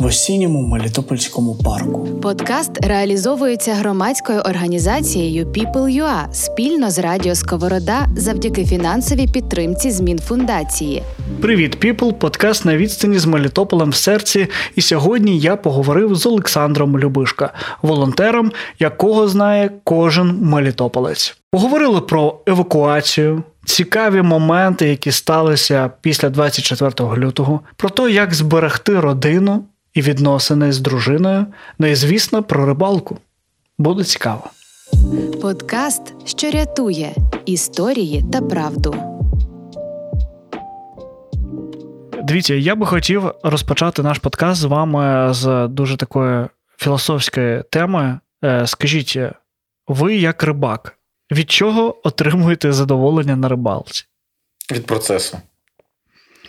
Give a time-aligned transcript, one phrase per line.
[0.00, 2.08] в осінньому Мелітопольському парку.
[2.22, 11.02] Подкаст реалізовується громадською організацією People.ua спільно з Радіо Сковорода завдяки фінансовій підтримці змін фундації.
[11.40, 12.10] Привіт, піпл!
[12.10, 14.46] Подкаст на відстані з Мелітополем в серці.
[14.76, 21.36] І сьогодні я поговорив з Олександром Любишка, волонтером, якого знає кожен мелітополець.
[21.50, 23.42] Поговорили про евакуацію.
[23.64, 29.64] Цікаві моменти, які сталися після 24 лютого, про те, як зберегти родину
[30.00, 31.46] і відносини з дружиною,
[31.78, 33.18] ну і звісно, про рибалку.
[33.78, 34.50] Буде цікаво.
[35.42, 37.14] Подкаст, що рятує
[37.46, 38.96] історії та правду.
[42.22, 48.18] Дивіться, я би хотів розпочати наш подкаст з вами з дуже такої філософської теми.
[48.44, 49.18] Е, скажіть,
[49.88, 50.98] ви як рибак,
[51.32, 54.04] від чого отримуєте задоволення на рибалці?
[54.72, 55.38] Від процесу.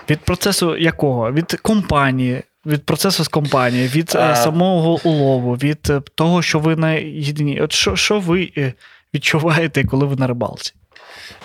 [0.10, 1.32] Від процесу якого?
[1.32, 4.32] Від компанії, від процесу з компанії, від а...
[4.32, 7.62] Е, самого улову, від е, того, що ви на єдині.
[7.62, 8.74] От що що ви е,
[9.14, 10.74] відчуваєте, коли ви на рибалці?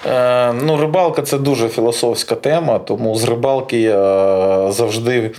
[0.06, 5.30] Е, Ну, Рибалка це дуже філософська тема, тому з рибалки я завжди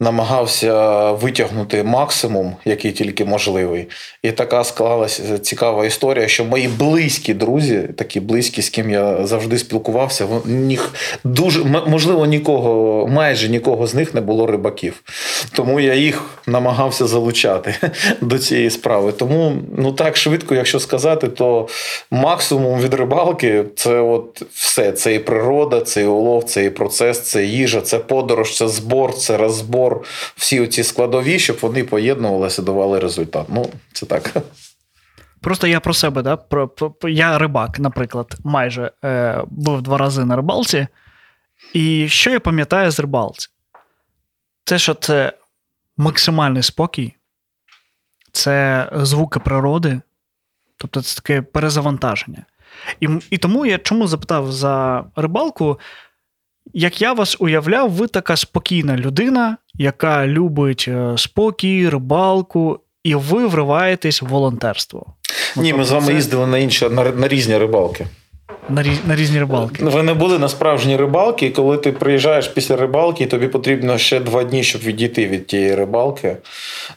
[0.00, 3.88] намагався витягнути максимум, який тільки можливий.
[4.22, 9.58] І така склалася цікава історія, що мої близькі друзі, такі близькі, з ким я завжди
[9.58, 15.02] спілкувався, ніх дуже можливо нікого, майже нікого з них не було рибаків.
[15.52, 17.74] Тому я їх намагався залучати
[18.20, 19.12] до цієї справи.
[19.12, 21.68] Тому ну так швидко, якщо сказати, то
[22.10, 24.92] максимум від рибалки це от все.
[24.92, 29.14] Це і природа, це і улов, це і процес, це їжа, це подорож, це збор,
[29.14, 30.04] це розбор збор,
[30.36, 33.46] всі ці складові, щоб вони поєднувалися, давали результат.
[33.48, 34.32] Ну, це так.
[35.40, 36.36] Просто я про себе, да?
[36.36, 40.86] Про, про, я рибак, наприклад, майже е, був два рази на рибалці.
[41.72, 43.48] І що я пам'ятаю з рибалці?
[44.64, 45.32] Це що це
[45.96, 47.14] максимальний спокій,
[48.32, 50.00] це звуки природи,
[50.76, 52.44] тобто це таке перезавантаження.
[53.00, 55.78] І і тому я чому запитав за рибалку,
[56.74, 63.46] як я вас уявляв, ви така спокійна людина, яка любить е, спокій, рибалку, і ви
[63.46, 65.06] вриваєтесь в волонтерство.
[65.56, 68.06] Ні, ми з вами їздили на інші на, на різні рибалки.
[68.68, 69.84] На на різні рибалки.
[69.84, 74.20] Ви не були на справжній рибалки, і коли ти приїжджаєш після рибалки, тобі потрібно ще
[74.20, 76.36] два дні, щоб відійти від тієї рибалки.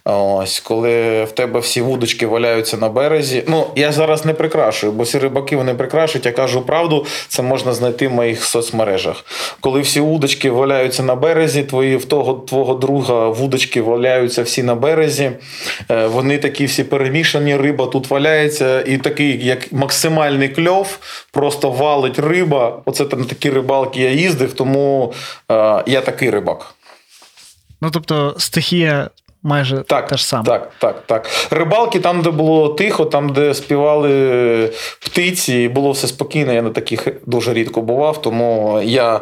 [0.06, 3.44] Ось, Коли в тебе всі вудочки валяються на березі.
[3.48, 7.74] Ну, я зараз не прикрашую, бо всі рибаки вони прикрашують, я кажу правду, це можна
[7.74, 9.26] знайти в моїх соцмережах.
[9.60, 14.76] Коли всі вудочки валяються на березі, твої в того твого друга вудочки валяються всі на
[14.76, 15.32] березі,
[15.92, 20.98] е, вони такі всі перемішані, риба тут валяється, і такий як максимальний кльов.
[21.32, 22.82] просто просто валить риба.
[22.86, 25.14] Оце на такі рибалки я їздив, тому
[25.52, 26.74] е, я такий рибак.
[27.82, 29.10] Ну тобто стихія.
[29.44, 30.44] Майже так, те ж саме.
[30.44, 31.30] Так, так, так.
[31.52, 36.54] Рибалки там, де було тихо, там, де співали птиці, і було все спокійно.
[36.54, 39.22] Я на таких дуже рідко бував, тому я е,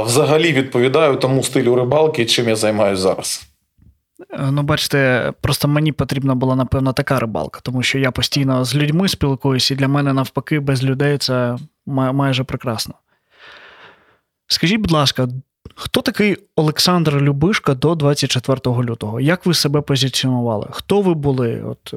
[0.00, 3.49] взагалі відповідаю тому стилю рибалки, чим я займаюся зараз.
[4.30, 8.74] Е, ну, бачите, просто мені потрібна була, напевно, така рибалка, тому що я постійно з
[8.74, 12.94] людьми спілкуюся, і для мене, навпаки, без людей це майже прекрасно.
[14.46, 15.28] Скажіть, будь ласка,
[15.74, 19.20] хто такий Олександр Любишка до 24 лютого?
[19.20, 20.68] Як ви себе позиціонували?
[20.70, 21.62] Хто ви були?
[21.62, 21.94] От...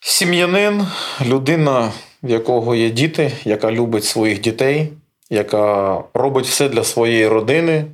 [0.00, 0.86] Сім'янин,
[1.26, 4.92] людина, в якого є діти, яка любить своїх дітей,
[5.30, 7.84] яка робить все для своєї родини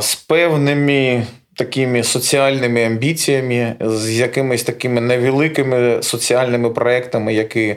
[0.00, 7.76] з певними такими соціальними амбіціями, з якимись такими невеликими соціальними проектами, які,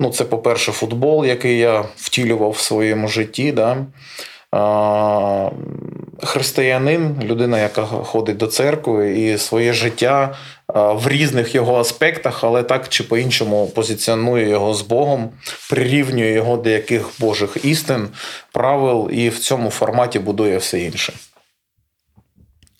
[0.00, 3.52] ну, це, по-перше, футбол, який я втілював в своєму житті.
[3.52, 3.76] Да?
[6.22, 10.34] Християнин, людина, яка ходить до церкви, і своє життя
[10.74, 15.30] в різних його аспектах, але так чи по-іншому позиціонує його з Богом,
[15.70, 18.08] прирівнює його до яких Божих істин,
[18.52, 21.12] правил, і в цьому форматі будує все інше.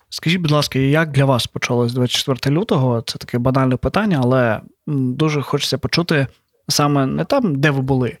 [0.09, 3.01] Скажіть, будь ласка, як для вас почалось 24 лютого?
[3.01, 6.27] Це таке банальне питання, але дуже хочеться почути
[6.69, 8.17] саме не там, де ви були,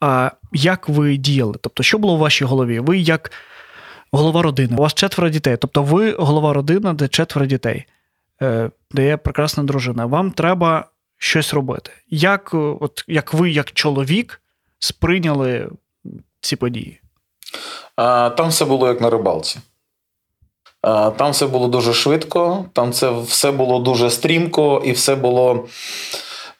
[0.00, 1.54] а як ви діяли?
[1.60, 2.80] Тобто, що було в вашій голові?
[2.80, 3.30] Ви як
[4.12, 5.56] голова родини, у вас четверо дітей.
[5.56, 7.84] Тобто, ви голова родини, де четверо дітей,
[8.42, 10.06] е, де є прекрасна дружина.
[10.06, 10.84] Вам треба
[11.18, 11.90] щось робити.
[12.08, 14.40] Як, от, як ви, як чоловік,
[14.78, 15.70] сприйняли
[16.40, 17.00] ці події?
[17.96, 19.58] А, Там все було як на рибалці.
[20.82, 25.54] А, Там все було дуже швидко, там це все було дуже стрімко, і все було
[25.54, 25.68] е,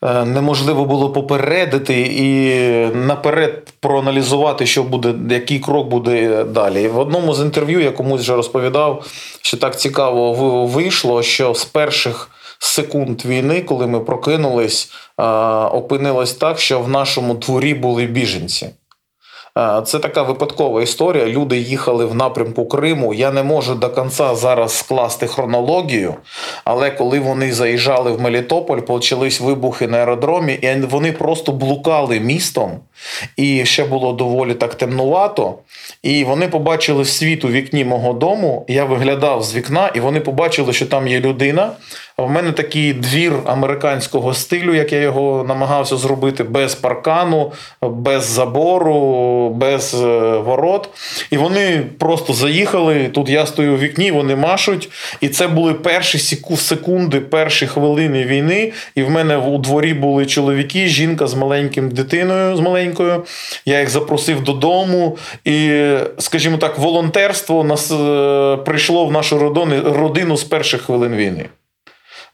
[0.02, 6.88] неможливо було попередити і наперед проаналізувати, що буде, який крок буде далі.
[6.88, 9.06] В одному з інтерв'ю я комусь вже розповідав,
[9.43, 12.31] що так цікаво вийшло, що з перших.
[12.62, 14.93] Секунд війни, коли ми прокинулись,
[15.73, 18.70] опинилось так, що в нашому дворі були біженці.
[19.61, 21.27] Е, це така випадкова історія.
[21.27, 23.15] Люди їхали в напрямку Криму.
[23.15, 26.15] Я не можу до кінця зараз скласти хронологію,
[26.65, 32.71] але коли вони заїжджали в Мелітополь, почались вибухи на аеродромі, і вони просто блукали містом.
[33.37, 35.55] І ще було доволі так темнувато.
[36.03, 38.65] І вони побачили світ у вікні мого дому.
[38.69, 41.73] Я виглядав з вікна, і вони побачили, що там є людина.
[42.20, 47.52] В мене такий двір американського стилю, як я його намагався зробити, без паркану,
[47.82, 50.06] без забору, без е,
[50.38, 50.88] ворот.
[51.31, 53.08] І вони просто заїхали.
[53.08, 54.88] Тут я стою у вікні, вони машуть.
[55.20, 56.19] І це були перші
[56.56, 58.73] секунди, перші хвилини війни.
[58.94, 63.25] І в мене у дворі були чоловіки, жінка з маленьким дитиною, з маленькою.
[63.66, 65.19] Я їх запросив додому.
[65.44, 65.82] І,
[66.19, 69.38] скажімо так, волонтерство нас е, прийшло в нашу
[69.84, 71.46] родину з перших хвилин війни.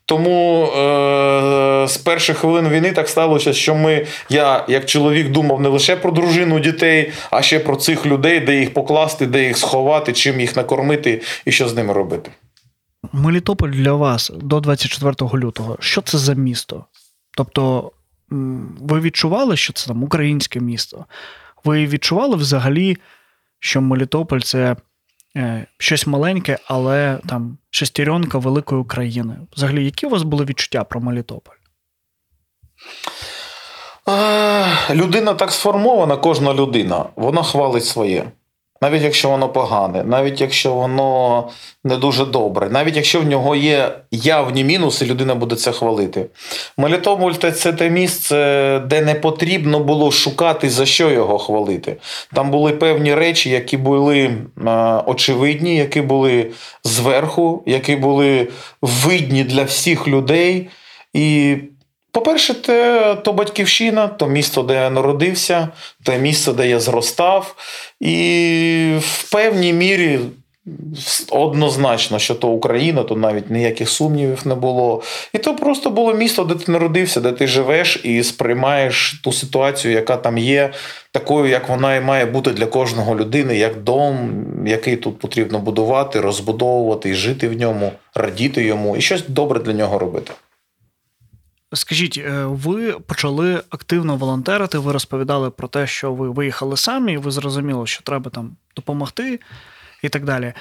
[0.06, 5.68] Тому е, з перших хвилин війни так сталося, що ми, я як чоловік думав не
[5.68, 10.12] лише про дружину дітей, а ще про цих людей, де їх покласти, де їх сховати,
[10.12, 12.30] чим їх накормити і що з ними робити.
[13.12, 15.76] Мелітополь для вас до 24 лютого.
[15.80, 16.84] Що це за місто?
[17.36, 17.92] Тобто,
[18.80, 21.04] ви відчували, що це там українське місто?
[21.64, 22.96] Ви відчували взагалі,
[23.60, 24.76] що Мелітополь це
[25.78, 29.36] щось маленьке, але там шестеренка великої України.
[29.56, 31.56] Взагалі, які у вас були відчуття про Мелітополь?
[34.90, 37.04] Людина так сформована, кожна людина.
[37.16, 38.24] Вона хвалить своє.
[38.82, 41.48] Навіть якщо воно погане, навіть якщо воно
[41.84, 46.26] не дуже добре, навіть якщо в нього є явні мінуси, людина буде це хвалити.
[46.76, 48.36] Мелітополь це те місце,
[48.86, 51.96] де не потрібно було шукати, за що його хвалити.
[52.34, 54.30] Там були певні речі, які були
[55.06, 56.50] очевидні, які були
[56.84, 58.48] зверху, які були
[58.82, 60.68] видні для всіх людей.
[61.12, 61.56] І
[62.16, 65.68] по-перше, те, то батьківщина, то місто, де я народився,
[66.02, 67.54] те місце, де я зростав.
[68.00, 70.18] І в певній мірі
[71.30, 75.02] однозначно, що то Україна, то навіть ніяких сумнівів не було.
[75.32, 79.94] І то просто було місто, де ти народився, де ти живеш і сприймаєш ту ситуацію,
[79.94, 80.72] яка там є,
[81.10, 84.30] такою, як вона і має бути для кожного людини, як дом,
[84.66, 89.72] який тут потрібно будувати, розбудовувати і жити в ньому, радіти йому, і щось добре для
[89.72, 90.32] нього робити.
[91.72, 97.16] Скажіть, е, ви почали активно волонтерити, ви розповідали про те, що ви виїхали самі, і
[97.16, 99.40] ви зрозуміли, що треба там допомогти
[100.02, 100.52] і так далі.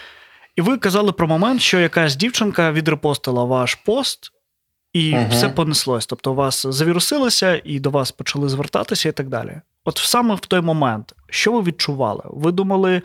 [0.56, 4.32] І ви казали про момент, що якась дівчинка відрепостила ваш пост,
[4.94, 6.06] і uh все понеслось.
[6.06, 9.62] Тобто, у вас завірусилося, і до вас почали звертатися, і так далі.
[9.86, 12.22] От саме в той момент, що ви відчували?
[12.26, 13.02] Ви думали,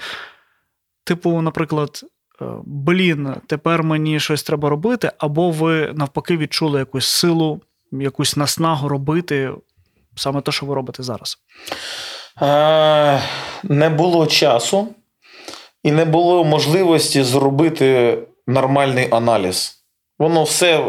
[1.04, 2.00] типу, наприклад,
[2.42, 7.60] е, блін, тепер мені щось треба робити, або ви навпаки відчули якусь силу
[7.92, 9.50] якусь наснагу робити
[10.16, 11.38] саме те, що ви робите зараз?
[12.42, 13.22] Е,
[13.62, 14.88] Не було часу
[15.82, 19.76] і не було можливості зробити нормальний аналіз.
[20.18, 20.84] Воно все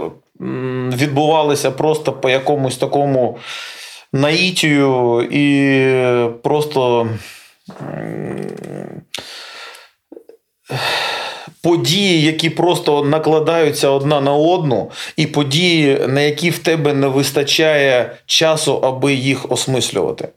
[0.98, 3.38] відбувалося просто по якомусь такому
[4.14, 7.10] наїтію і просто
[11.62, 18.12] події, які просто накладаються одна на одну, і події, на які в тебе не вистачає
[18.26, 20.28] часу, аби їх осмислювати.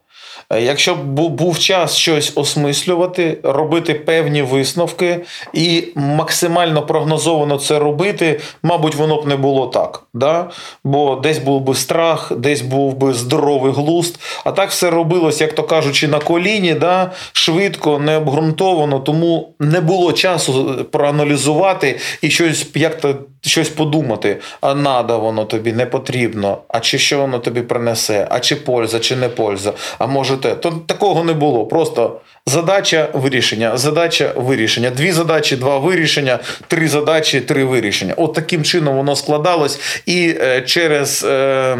[0.51, 5.21] Е, якщо б був час щось осмислювати, робити певні висновки
[5.53, 10.03] і максимально прогнозовано це робити, мабуть, воно б не було так.
[10.15, 10.51] Да?
[10.85, 14.19] Бо десь був би страх, десь був би здоровий глузд.
[14.45, 17.11] А так все робилось, як то кажучи, на коліні, да?
[17.33, 23.15] швидко, не обґрунтовано, тому не було часу проаналізувати і щось як то
[23.47, 28.41] щось подумати, а надо воно тобі не потрібно, а чи що воно тобі принесе, а
[28.41, 30.55] чи польза, чи не польза, а може те.
[30.55, 31.67] То такого не було.
[31.67, 34.91] Просто задача вирішення, задача вирішення.
[34.91, 38.15] Дві задачі, два вирішення, три задачі, три вирішення.
[38.17, 40.03] От таким чином воно складалось.
[40.07, 41.79] І е, через е,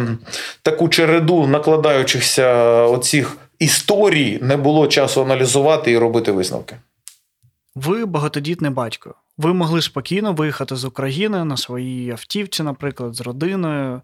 [0.61, 2.53] таку череду накладаючихся
[2.83, 6.75] оцих історій не було часу аналізувати і робити висновки.
[7.75, 9.15] Ви багатодітний батько.
[9.37, 14.01] Ви могли спокійно виїхати з України на своїй автівці, наприклад, з родиною,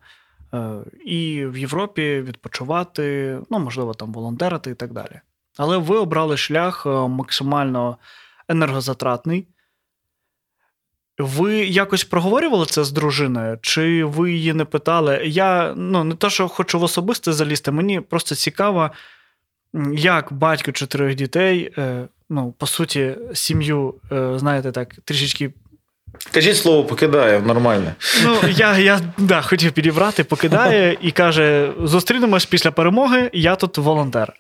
[0.53, 5.19] е, і в Європі відпочивати, ну, можливо, там волонтерити і так далі.
[5.57, 7.97] Але ви обрали шлях е, максимально
[8.47, 9.47] енергозатратний.
[11.17, 15.21] Ви якось проговорювали це з дружиною, чи ви її не питали?
[15.25, 18.91] Я ну, не те, що хочу в особисте залізти, мені просто цікаво,
[19.93, 25.53] як батько чотирьох дітей, е, ну, по суті, сім'ю, е, знаєте, так, трішечки.
[26.31, 27.91] Кажіть слово покидає нормально.
[28.23, 34.33] Ну, я я да, хотів підібрати, покидає і каже: зустрінемось після перемоги, я тут волонтер.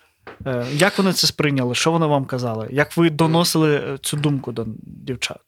[0.45, 1.75] Е, як вони це сприйняли?
[1.75, 2.67] Що вони вам казали?
[2.71, 5.39] Як ви доносили цю думку до дівчат?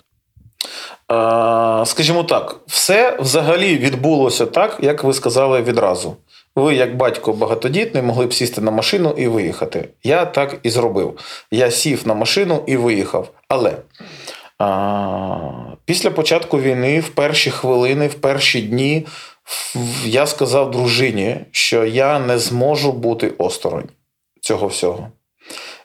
[1.86, 6.18] Скажімо так, все взагалі відбулося так, як ви сказали відразу.
[6.56, 9.90] Ви, як батько багатодітний, могли б сісти на машину і виїхати.
[10.04, 11.20] Я так і зробив.
[11.52, 13.30] Я сів на машину і виїхав.
[13.48, 13.78] Але
[14.60, 15.38] а,
[15.86, 19.06] після початку війни, в перші хвилини, в перші дні,
[20.06, 23.90] я сказав дружині, що я не зможу бути осторонь
[24.42, 25.12] цього всього.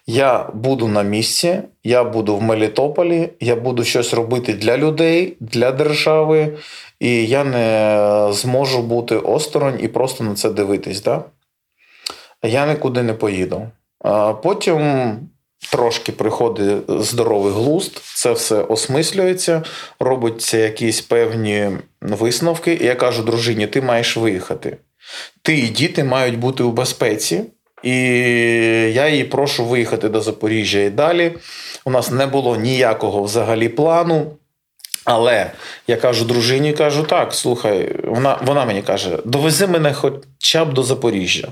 [0.06, 5.72] Я буду на місці, я буду в Мелітополі, я буду щось робити для людей, для
[5.72, 6.58] держави,
[7.00, 11.02] і я не зможу бути осторонь і просто на це дивитись.
[11.02, 11.24] Да?
[12.42, 13.68] Я нікуди не поїду.
[14.42, 15.12] Потім
[15.72, 19.62] трошки приходить здоровий глузд, це все осмислюється,
[20.00, 22.74] робиться якісь певні висновки.
[22.74, 24.76] І я кажу, дружині, ти маєш виїхати.
[25.42, 27.44] Ти і діти мають бути у безпеці.
[27.82, 27.92] І
[28.92, 31.32] я її прошу виїхати до Запоріжжя і далі.
[31.84, 34.36] У нас не було ніякого взагалі плану.
[35.10, 35.50] Але
[35.86, 40.82] я кажу дружині, кажу, так, слухай, вона вона мені каже: довези мене хоча б до
[40.82, 41.48] Запоріжжя.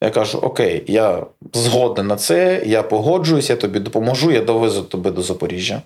[0.00, 5.10] Я кажу: Окей, я згоден на це, я погоджуюсь, я тобі допоможу, я довезу тебе
[5.10, 5.82] до Запоріжжя.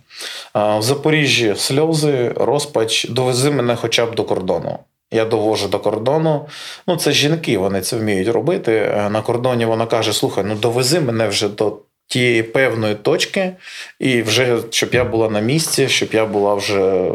[0.52, 4.78] А В Запоріжжі сльози, розпач, довези мене хоча б до кордону.
[5.11, 6.47] Я довожу до кордону.
[6.87, 8.73] Ну, це жінки, вони це вміють робити.
[8.73, 11.76] Е, на кордоні вона каже: Слухай, ну довези мене вже до
[12.11, 13.52] тієї певної точки,
[13.99, 17.11] і вже щоб я була на місці, щоб я була вже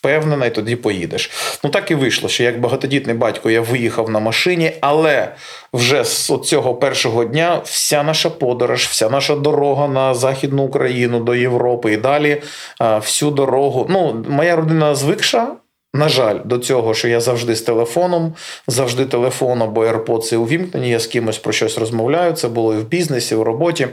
[0.00, 1.30] впевнена, і тоді поїдеш.
[1.64, 5.34] Ну так і вийшло, що як багатодітний батько я виїхав на машині, але
[5.72, 11.34] вже з цього першого дня вся наша подорож, вся наша дорога на Західну Україну до
[11.34, 12.42] Європи і далі,
[12.80, 13.86] всю дорогу.
[13.90, 15.48] Ну, моя родина звикша.
[15.94, 18.34] На жаль, до цього, що я завжди з телефоном,
[18.66, 22.32] завжди телефон або AirPods увімкнені, я з кимось про щось розмовляю.
[22.32, 23.88] Це було і в бізнесі, і в роботі.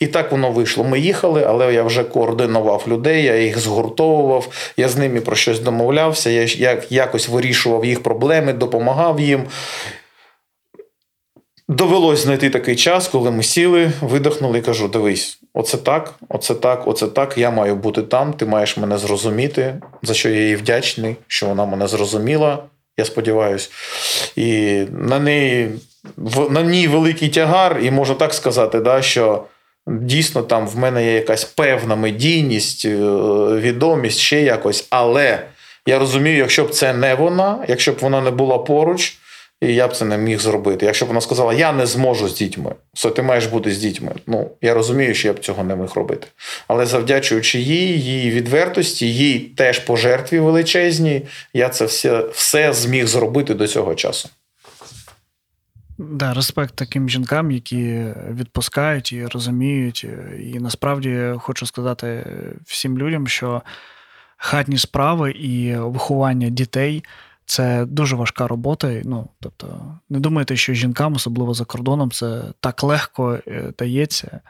[0.00, 0.84] І так воно вийшло.
[0.84, 5.60] Ми їхали, але я вже координував людей, я їх згуртовував, я з ними про щось
[5.60, 9.44] домовлявся, я якось вирішував їх проблеми, допомагав їм.
[11.68, 16.88] Довелось знайти такий час, коли ми сіли, видихнули і кажу: дивись, оце так, оце так,
[16.88, 17.38] оце так.
[17.38, 18.32] Я маю бути там.
[18.32, 22.58] Ти маєш мене зрозуміти, за що я їй вдячний, що вона мене зрозуміла.
[22.96, 23.68] Я сподіваюся.
[24.36, 25.70] І на неї
[26.50, 29.44] на ній великий тягар, і можу так сказати, да, що
[29.86, 32.96] дійсно там в мене є якась певна медійність, е,
[33.60, 34.86] відомість, ще якось.
[34.90, 35.42] Але
[35.86, 39.18] я розумію, якщо б це не вона, якщо б вона не була поруч.
[39.60, 40.86] І я б це не міг зробити.
[40.86, 44.12] Якщо б вона сказала, я не зможу з дітьми, все, ти маєш бути з дітьми.
[44.26, 46.26] Ну, я розумію, що я б цього не міг робити.
[46.68, 51.22] Але завдячуючи їй, її відвертості, їй теж пожертві величезні,
[51.54, 54.28] я це все, все зміг зробити до цього часу.
[55.98, 60.06] Да, респект таким жінкам, які відпускають і розуміють.
[60.40, 62.26] І насправді хочу сказати
[62.64, 63.62] всім людям, що
[64.36, 67.04] хатні справи і виховання дітей.
[67.46, 69.00] Це дуже важка робота.
[69.04, 69.66] Ну, тобто,
[70.08, 74.40] не думайте, що жінкам, особливо за кордоном, це так легко е, дається.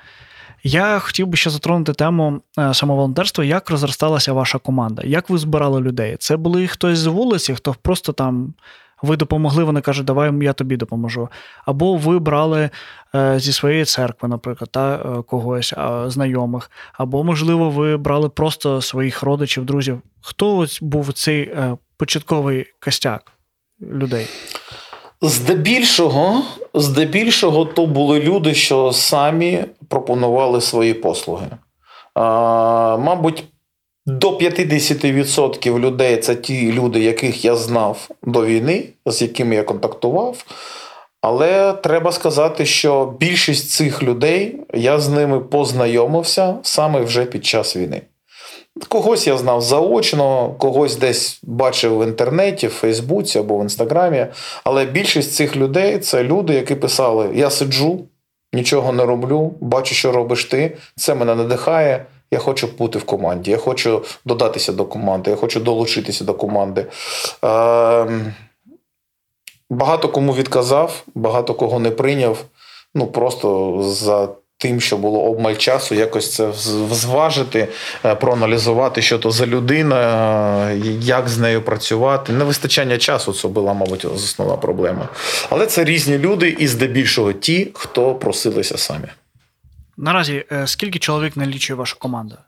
[0.63, 5.81] Я хотів би ще затронути тему е, самоволонтерства, як розросталася ваша команда, як ви збирали
[5.81, 6.17] людей?
[6.19, 8.55] Це були хтось з вулиці, хто просто там
[9.03, 11.29] ви допомогли, вони кажуть, давай я тобі допоможу.
[11.65, 12.71] Або ви брали
[13.15, 15.75] е, зі своєї церкви, наприклад, та когось
[16.07, 20.01] знайомих, або, можливо, ви брали просто своїх родичів, друзів.
[20.21, 21.55] Хто ось був цей
[21.97, 23.33] початковий костяк
[23.81, 24.27] людей?
[25.23, 26.43] Здебільшого,
[26.75, 31.47] здебільшого, то були люди, що самі пропонували свої послуги.
[32.15, 33.45] А, Мабуть,
[34.07, 40.45] до 50% людей це ті люди, яких я знав до війни, з якими я контактував.
[41.21, 47.77] Але треба сказати, що більшість цих людей я з ними познайомився саме вже під час
[47.77, 48.03] війни.
[48.89, 54.27] Когось я знав заочно, когось десь бачив в інтернеті, в Фейсбуці або в Інстаграмі.
[54.65, 58.05] Але більшість цих людей це люди, які писали: Я сиджу,
[58.53, 60.77] нічого не роблю, бачу, що робиш ти.
[60.97, 62.07] Це мене надихає.
[62.31, 66.87] Я хочу бути в команді, я хочу додатися до команди, я хочу долучитися до команди.
[67.45, 68.07] Е,
[69.71, 72.45] багато кому відказав, багато кого не прийняв.
[72.95, 74.29] Ну просто за
[74.59, 76.53] тим, що було обмаль часу, якось це
[76.91, 77.69] зважити,
[78.05, 82.33] е, проаналізувати, що то за людина, е, як з нею працювати.
[82.33, 85.09] Невистачання часу це була, мабуть, основна проблема.
[85.51, 89.09] Але це різні люди, і здебільшого ті, хто просилися самі.
[89.97, 92.39] Наразі е, скільки чоловік налічує ваша команда?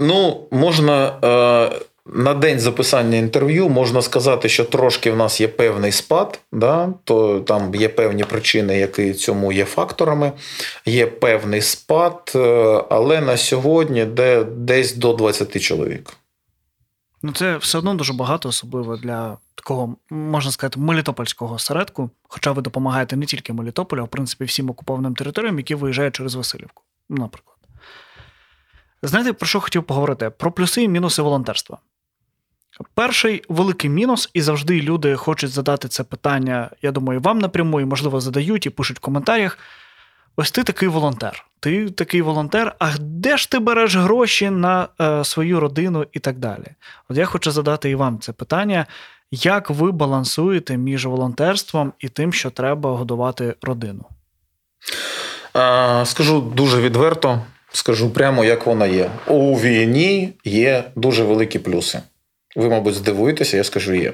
[0.00, 1.12] Ну, можна
[2.12, 6.92] на день записання інтерв'ю можна сказати, що трошки в нас є певний спад, да?
[7.04, 10.32] то там є певні причини, які цьому є факторами.
[10.86, 12.38] Є певний спад, е,
[12.90, 16.12] але на сьогодні де десь до 20 чоловік.
[17.22, 22.10] Ну, це все одно дуже багато, особливо для такого, можна сказати, мелітопольського осередку.
[22.22, 26.34] Хоча ви допомагаєте не тільки Мелітополю, а в принципі всім окупованим територіям, які виїжджають через
[26.34, 27.56] Васильівку, наприклад.
[29.02, 30.30] Знаєте, про що хотів поговорити?
[30.30, 31.78] Про плюси і мінуси волонтерства.
[32.94, 37.84] Перший великий мінус, і завжди люди хочуть задати це питання, я думаю, вам напряму, і,
[37.84, 39.58] можливо, задають і пишуть в коментарях.
[40.36, 41.46] Ось ти такий волонтер.
[41.60, 46.38] Ти такий волонтер, а де ж ти береш гроші на е, свою родину і так
[46.38, 46.66] далі?
[47.08, 48.86] От я хочу задати і вам це питання:
[49.30, 54.04] як ви балансуєте між волонтерством і тим, що треба годувати родину?
[56.04, 57.40] Скажу дуже відверто,
[57.72, 59.10] скажу прямо, як вона є.
[59.26, 62.00] У війні є дуже великі плюси.
[62.56, 64.12] Ви, мабуть, здивуєтеся, я скажу є.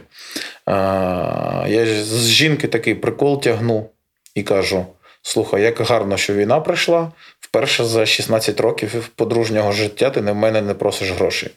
[1.68, 3.90] Я з жінки такий прикол тягну
[4.34, 4.87] і кажу:
[5.22, 7.12] слухай, як гарно, що війна прийшла.
[7.40, 11.50] Вперше за 16 років подружнього життя ти в мене не просиш грошей.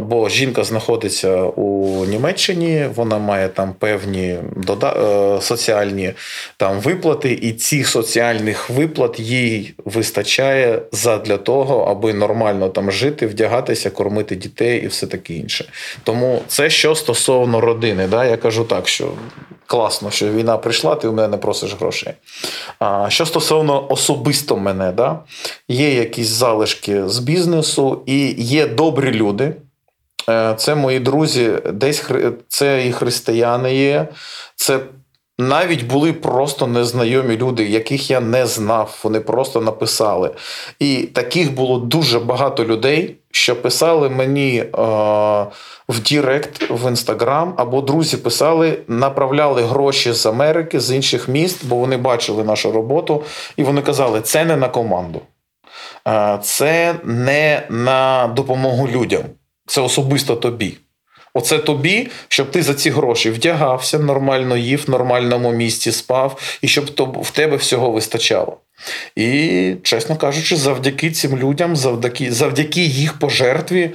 [0.00, 4.38] Бо жінка знаходиться у Німеччині, вона має там певні.
[4.82, 6.12] Е, соціальні
[6.56, 13.90] там виплати, і цих соціальних виплат їй вистачає задля того, аби нормально там жити, вдягатися,
[13.90, 15.72] кормити дітей і все таке інше.
[16.04, 18.06] Тому це що стосовно родини.
[18.06, 18.24] Да?
[18.24, 19.12] Я кажу так, що
[19.66, 22.12] класно, що війна прийшла, ти у мене не просиш грошей.
[22.78, 25.18] А що стосовно особисто мене, да?
[25.68, 29.54] є якісь залишки з бізнесу і є добрі люди.
[30.30, 32.10] Е, це мої друзі, десь
[32.48, 34.08] це і християни є.
[34.56, 34.80] Це
[35.38, 39.00] навіть були просто незнайомі люди, яких я не знав.
[39.02, 40.30] Вони просто написали.
[40.78, 44.68] І таких було дуже багато людей, що писали мені е,
[45.88, 51.76] в Direct, в Інстаграм, або друзі писали, направляли гроші з Америки, з інших міст, бо
[51.76, 53.24] вони бачили нашу роботу,
[53.56, 55.20] і вони казали, це не на команду.
[56.08, 59.22] Е, це не на допомогу людям
[59.70, 60.76] це особисто тобі.
[61.34, 66.68] Оце тобі, щоб ти за ці гроші вдягався, нормально їв, в нормальному місці спав, і
[66.68, 66.84] щоб
[67.22, 68.56] в тебе всього вистачало.
[69.16, 73.90] І, чесно кажучи, завдяки цим людям, завдяки завдяки їх пожертві,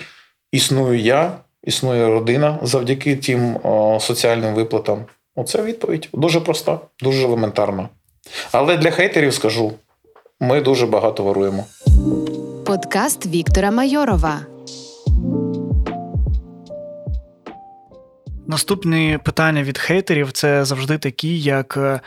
[0.51, 1.31] існую я,
[1.63, 5.05] існує родина завдяки тим о, соціальним виплатам.
[5.35, 6.09] Оце відповідь.
[6.13, 7.89] Дуже проста, дуже елементарна.
[8.51, 9.73] Але для хейтерів скажу:
[10.39, 11.65] ми дуже багато воруємо.
[12.65, 14.54] Подкаст Віктора Майорова.
[18.47, 21.99] Наступні питання від хейтерів це завжди такі, як е,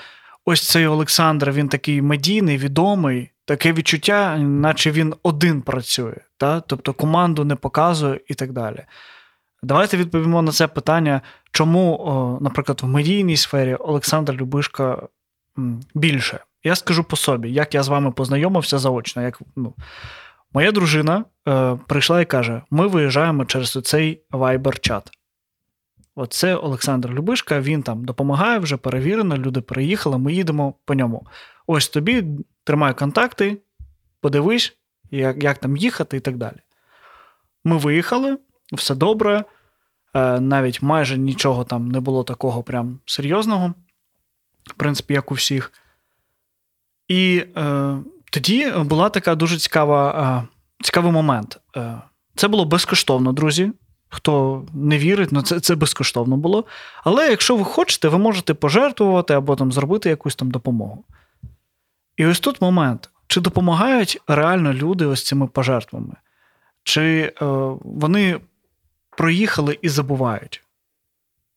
[0.45, 6.61] ось цей Олександр, він такий медійний, відомий, таке відчуття, наче він один працює, та?
[6.61, 8.85] тобто команду не показує і так далі.
[9.63, 11.21] Давайте відповімо на це питання,
[11.51, 15.03] чому, наприклад, в медійній сфері Олександр Любишка
[15.95, 16.39] більше.
[16.65, 19.23] Я скажу по собі, як я з вами познайомився заочно.
[19.23, 19.75] Як, ну,
[20.53, 25.03] Моя дружина е, прийшла і каже: ми виїжджаємо через цей Viber-чат.
[26.19, 31.27] Оце Олександр Любишка, він там допомагає, вже перевірено, люди переїхали, ми їдемо по ньому.
[31.67, 32.25] Ось тобі
[32.65, 33.59] тримай контакти,
[34.21, 34.77] подивись,
[35.11, 36.57] як як там їхати і так далі.
[37.65, 38.39] Ми виїхали,
[38.73, 39.45] все добре,
[40.15, 43.75] е, навіть майже нічого там не було такого прям серйозного,
[44.65, 45.73] в принципі, як у всіх.
[47.09, 47.97] І е,
[48.31, 50.49] тоді була така дуже цікава, е,
[50.85, 51.61] цікавий момент.
[51.77, 52.01] Е,
[52.35, 53.73] Це було безкоштовно, друзі.
[54.09, 56.65] Хто не вірить, ну це це безкоштовно було.
[57.05, 61.05] Але якщо ви хочете, ви можете пожертвувати або там зробити якусь там допомогу.
[62.17, 66.15] І ось тут момент: чи допомагають реально люди ось цими пожертвами?
[66.83, 67.35] Чи е,
[67.85, 68.41] вони
[69.17, 70.63] проїхали і забувають?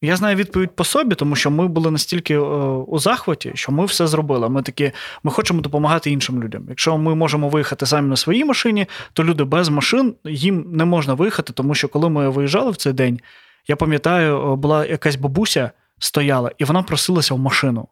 [0.04, 2.40] Я знаю відповідь по собі, тому що ми були настільки е,
[2.88, 4.50] у захваті, що ми все зробили.
[4.50, 4.92] Ми такі,
[5.24, 6.66] ми хочемо допомагати іншим людям.
[6.70, 11.14] Якщо ми можемо виїхати самі на своїй машині, то люди без машин їм не можна
[11.14, 13.20] виїхати, тому що коли ми виїжджали в цей день,
[13.68, 17.88] я пам'ятаю, була якась бабуся стояла, і вона просилася в машину.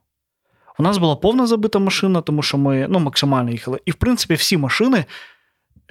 [0.80, 3.80] У нас була повна забита машина, тому що ми ну, максимально їхали.
[3.86, 5.06] І, в принципі, всі машини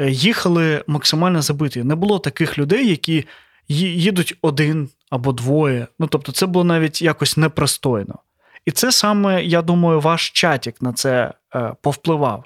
[0.00, 1.84] е, їхали максимально забиті.
[1.84, 3.24] Не було таких людей, які
[3.68, 5.86] їдуть один або двоє.
[5.98, 8.18] Ну тобто, це було навіть якось непристойно.
[8.64, 12.44] І це саме, я думаю, ваш чатік на це е, повпливав.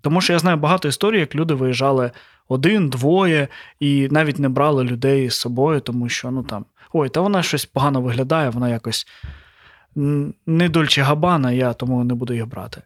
[0.00, 2.10] Тому що я знаю багато історій, як люди виїжджали
[2.48, 3.48] один, двоє,
[3.80, 7.64] і навіть не брали людей з собою, тому що ну там ой, та вона щось
[7.64, 9.06] погано виглядає, вона якось
[10.46, 12.82] не дольче габана, я тому не буду їх брати.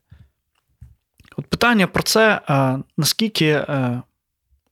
[1.36, 4.02] От питання про це, а, наскільки е,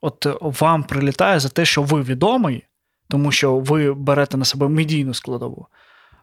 [0.01, 0.27] от
[0.61, 2.65] вам прилітає за те, що ви відомий,
[3.13, 5.67] тому що ви берете на себе медійну складову,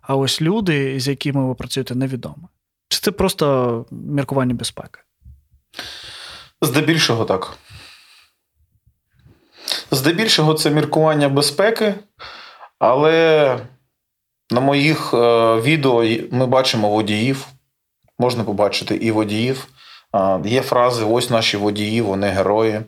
[0.01, 2.47] а ось люди, з якими ви працюєте, невідомі.
[2.87, 4.99] Чи це просто міркування безпеки?
[6.61, 7.57] Здебільшого так.
[9.91, 11.95] Здебільшого це міркування безпеки,
[12.79, 13.59] але
[14.51, 15.17] на моїх е,
[15.61, 17.47] відео ми бачимо водіїв,
[18.19, 19.67] можна побачити і водіїв.
[20.45, 22.81] Є фрази: ось наші водії, вони герої.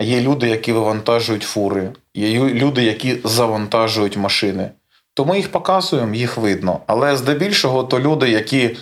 [0.00, 4.70] Є люди, які вивантажують фури, є люди, які завантажують машини.
[5.14, 6.80] То ми їх показуємо, їх видно.
[6.86, 8.76] Але здебільшого, то люди, які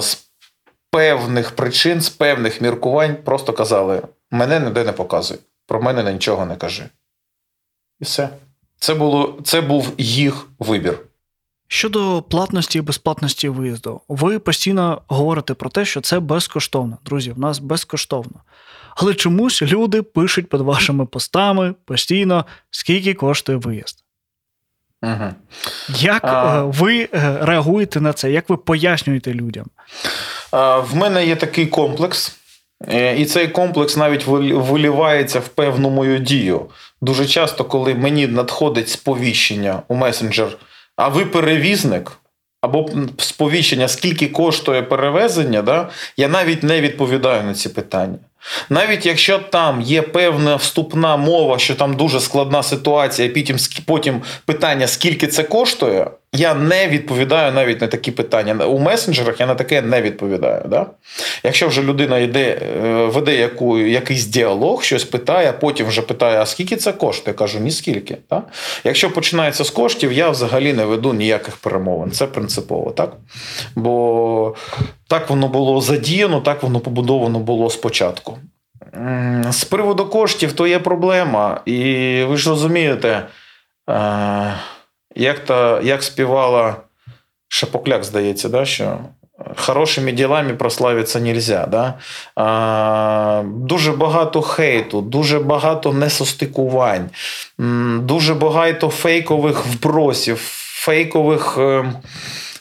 [0.00, 0.18] з
[0.90, 6.56] певних причин, з певних міркувань просто казали: мене ніде не показуй, про мене нічого не
[6.56, 6.84] кажи.
[8.00, 8.28] І все.
[8.78, 10.98] Це, було, Це був їх вибір.
[11.68, 16.98] Щодо платності і безплатності виїзду, ви постійно говорите про те, що це безкоштовно.
[17.04, 18.40] Друзі, в нас безкоштовно.
[18.96, 24.04] Але чомусь люди пишуть під вашими постами постійно, скільки коштує виїзд.
[25.02, 25.34] Угу.
[25.88, 26.58] Як а...
[26.58, 28.30] Е, ви е, реагуєте на це?
[28.30, 29.66] Як ви пояснюєте людям?
[30.52, 32.36] В мене є такий комплекс.
[32.88, 36.66] Е, і цей комплекс навіть вилівається в певну мою дію.
[37.00, 40.58] Дуже часто, коли мені надходить сповіщення у месенджер,
[40.96, 42.12] а ви перевізник,
[42.60, 48.18] або сповіщення, скільки коштує перевезення, да, я навіть не відповідаю на ці питання.
[48.70, 54.22] Навіть якщо там є певна вступна мова, що там дуже складна ситуація, і потім, потім
[54.44, 58.66] питання, скільки це коштує, я не відповідаю навіть на такі питання.
[58.66, 60.62] У месенджерах я на таке не відповідаю.
[60.68, 60.86] Да?
[61.42, 66.40] Якщо вже людина йде, е, веде яку, якийсь діалог, щось питає, а потім вже питає,
[66.40, 67.34] а скільки це коштує?
[67.34, 68.16] Я кажу, ні скільки.
[68.30, 68.42] Да?
[68.84, 72.10] Якщо починається з коштів, я взагалі не веду ніяких перемовин.
[72.10, 72.90] Це принципово.
[72.90, 73.12] так?
[73.74, 74.54] Бо
[75.08, 78.38] так воно було задіяно, так воно побудовано було спочатку.
[79.50, 81.60] З приводу коштів, то є проблема.
[81.66, 81.74] І
[82.28, 83.26] ви ж розумієте.
[85.16, 86.76] Е, як то, як співала
[87.48, 88.98] Шапокляк, здається, да, що
[89.56, 91.66] хорошими ділами прославитися нельзя.
[91.66, 91.94] Да?
[92.36, 97.10] А, Дуже багато хейту, дуже багато несостикувань,
[97.98, 100.38] дуже багато фейкових вбросів,
[100.84, 101.58] фейкових.
[101.58, 101.92] Е,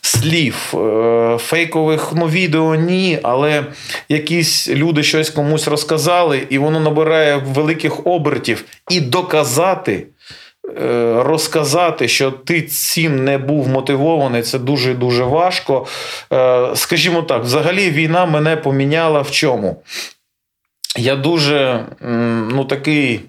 [0.01, 3.65] слів, е, фейкових ну, відео ні, але
[4.09, 10.18] якісь люди щось комусь розказали, і воно набирає великих обертів і доказати, Е,
[11.15, 15.87] розказати, що ти цим не був мотивований, це дуже дуже важко.
[16.33, 19.83] Е, скажімо так, взагалі війна мене поміняла в чому?
[20.97, 21.85] Я дуже
[22.51, 23.21] ну, такий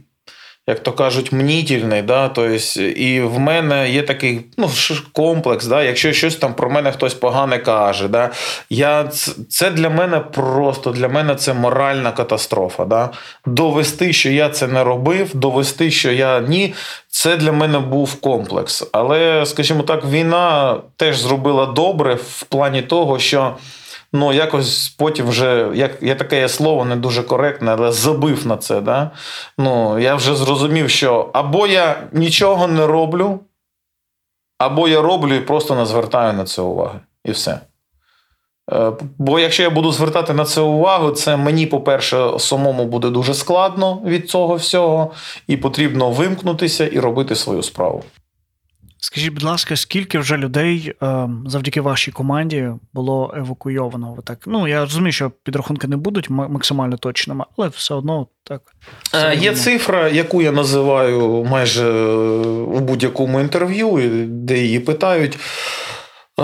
[0.66, 2.03] як то кажуть, мнітільний.
[2.03, 2.29] Да?
[2.29, 4.70] Тобто, і в мене є такий ну,
[5.12, 5.66] комплекс.
[5.66, 5.83] Да?
[5.83, 8.31] Якщо щось там про мене хтось погане каже, да?
[8.70, 9.11] я,
[9.49, 12.85] це для мене просто для мене це моральна катастрофа.
[12.85, 13.11] Да?
[13.46, 16.75] Довести, що я це не робив, довести, що я ні,
[17.09, 18.88] це для мене був комплекс.
[18.92, 23.57] Але, скажімо так, війна теж зробила добре в плані того, що
[24.12, 28.81] ну якось потім вже як я таке слово не дуже коректне, але забив на це.
[28.81, 29.11] Да?
[29.59, 33.40] Ну, Я вже зрозумів, що або я нічого не роблю,
[34.59, 37.01] або я роблю і просто не звертаю на це уваги.
[37.25, 37.61] І все.
[38.73, 43.35] Е, бо якщо я буду звертати на це увагу, це мені, по-перше, самому буде дуже
[43.35, 45.11] складно від цього всього,
[45.46, 48.05] і потрібно вимкнутися і робити свою справу.
[49.03, 54.19] Скажіть, будь ласка, скільки вже людей е, завдяки вашій команді було евакуйовано?
[54.25, 58.63] Так, ну я розумію, що підрахунки не будуть максимально точними, але все одно так.
[59.03, 59.63] Все Є одно.
[59.63, 61.91] цифра, яку я називаю майже
[62.51, 65.39] у будь-якому інтерв'ю, де її питають.
[66.38, 66.43] Е,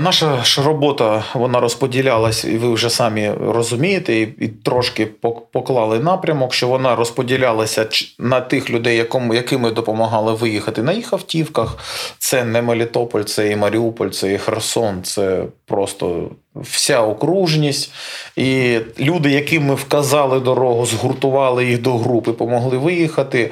[0.00, 5.06] наша ж робота вона розподілялась, і ви вже самі розумієте, і трошки
[5.52, 11.12] поклали напрямок, що вона розподілялася на тих людей, якому, яким ми допомагали виїхати на їх
[11.12, 11.78] автівках.
[12.18, 17.92] Це не Мелітополь, це і Маріуполь, це і Херсон, це просто вся окружність.
[18.36, 23.50] І люди, яким ми вказали дорогу, згуртували їх до групи, помогли виїхати.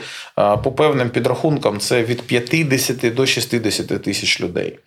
[0.65, 4.79] По певним підрахункам, це від 50 до 60 тисяч людей.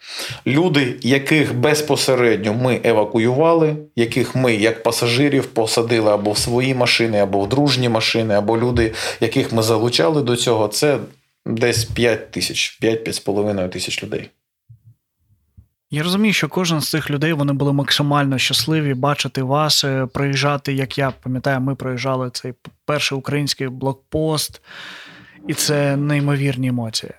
[0.47, 7.39] Люди, яких безпосередньо ми евакуювали, яких ми, як пасажирів, посадили або в свої машини, або
[7.39, 10.97] в дружні машини, або люди, яких ми залучали до цього, це
[11.45, 14.30] десь 5 тисяч, 5-5,5 тисяч людей.
[15.89, 20.73] Я розумію, що кожен з цих людей вони були максимально щасливі бачити вас, е, проїжджати,
[20.73, 22.53] як я пам'ятаю, ми проїжджали цей
[22.85, 24.61] перший український блокпост,
[25.47, 27.11] і це неймовірні емоції.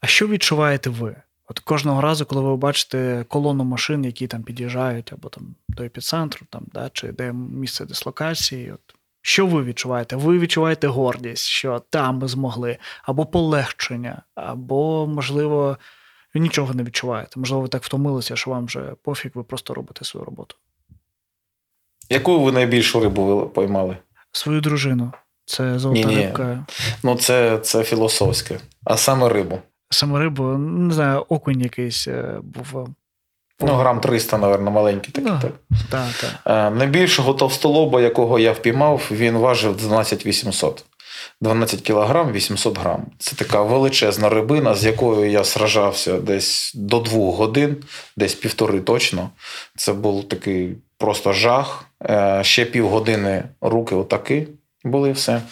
[0.00, 1.16] А що відчуваєте ви?
[1.48, 6.46] От кожного разу, коли ви бачите колону машин, які там під'їжджають, або там до епіцентру,
[6.50, 10.16] там, да, чи де місце дислокації, от, що ви відчуваєте?
[10.16, 15.76] Ви відчуваєте гордість, що там ми змогли, або полегшення, або, можливо,
[16.34, 17.40] ви нічого не відчуваєте.
[17.40, 20.56] Можливо, ви так втомилися, що вам вже пофіг, ви просто робите свою роботу.
[22.10, 23.96] Яку ви найбільшу рибу поймали?
[24.32, 25.12] Свою дружину.
[25.44, 26.16] Це золота Ні-ні.
[26.16, 26.66] рибка.
[27.02, 28.58] Ну, це, це філософське.
[28.84, 29.58] А саме рибу.
[29.90, 32.88] Саме рибу, не знаю, окунь якийсь е, був.
[33.60, 35.30] Ну, грам 300, мабуть, маленький такий.
[35.30, 35.52] Так.
[35.90, 36.30] Так, так.
[36.46, 40.84] Е, Найбільшого товстолоба, якого я впіймав, він важив 12 800.
[41.40, 43.06] 12 кілограм 800 грам.
[43.18, 47.76] Це така величезна рибина, з якою я сражався десь до двох годин,
[48.16, 49.30] десь півтори точно.
[49.76, 51.84] Це був такий просто жах.
[52.04, 54.46] Е, Ще півгодини руки отакі
[54.84, 55.42] були все.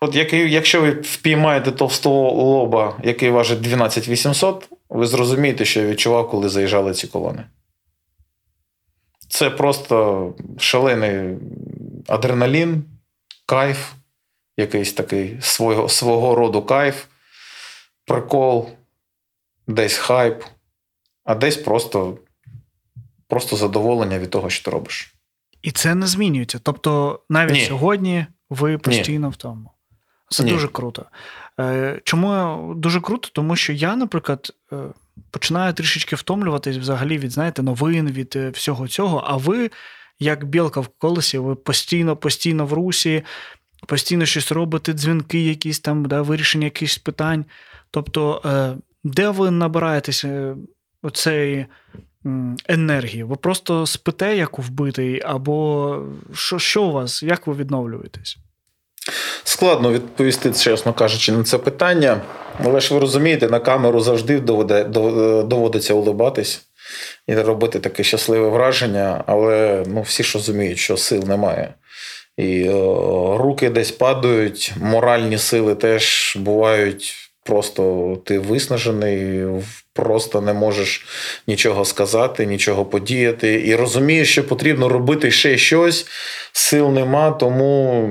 [0.00, 6.30] От якщо ви впіймаєте товстого лоба, який важить 12 800, ви зрозумієте, що я відчував,
[6.30, 7.44] коли заїжджали ці колони.
[9.28, 11.36] Це просто шалений
[12.08, 12.84] адреналін,
[13.52, 13.92] кайф,
[14.56, 17.04] якийсь такий свого, свого роду кайф,
[18.06, 18.70] прикол,
[19.66, 20.44] десь хайп,
[21.24, 22.18] а десь просто,
[23.28, 25.14] просто задоволення від того, що ти робиш.
[25.62, 26.58] І це не змінюється.
[26.62, 27.64] Тобто, навіть Ні.
[27.66, 29.70] сьогодні ви постійно в тому.
[30.28, 30.50] Це Ні.
[30.50, 31.06] дуже круто.
[31.60, 33.28] Е, Чому дуже круто?
[33.32, 34.76] Тому що я, наприклад, е,
[35.30, 39.24] починаю трішечки втомлюватись взагалі від знаєте, новин, від е, всього цього.
[39.26, 39.70] А ви,
[40.20, 43.22] як білка в колесі, ви постійно, постійно в русі,
[43.86, 47.44] постійно щось робите, дзвінки, якісь там, да, вирішення якихось питань.
[47.90, 50.56] Тобто, е, де ви набираєтесь е,
[51.02, 51.66] оцеї
[52.68, 53.22] енергії?
[53.24, 55.98] Ви просто спите, як вбитий, або
[56.34, 58.36] що, що у вас, як ви відновлюєтесь?
[59.44, 62.20] Складно відповісти, чесно кажучи, на це питання.
[62.64, 66.66] Але ж ви розумієте, на камеру завжди доводиться улибатись
[67.26, 71.74] і робити таке щасливе враження, але ну, всі ж розуміють, що сил немає.
[72.36, 72.72] І е,
[73.38, 77.14] руки десь падають, моральні сили теж бувають.
[77.44, 79.44] Просто ти виснажений,
[79.92, 81.06] просто не можеш
[81.46, 83.62] нічого сказати, нічого подіяти.
[83.66, 86.06] І розумієш, що потрібно робити ще щось,
[86.52, 88.08] сил нема, тому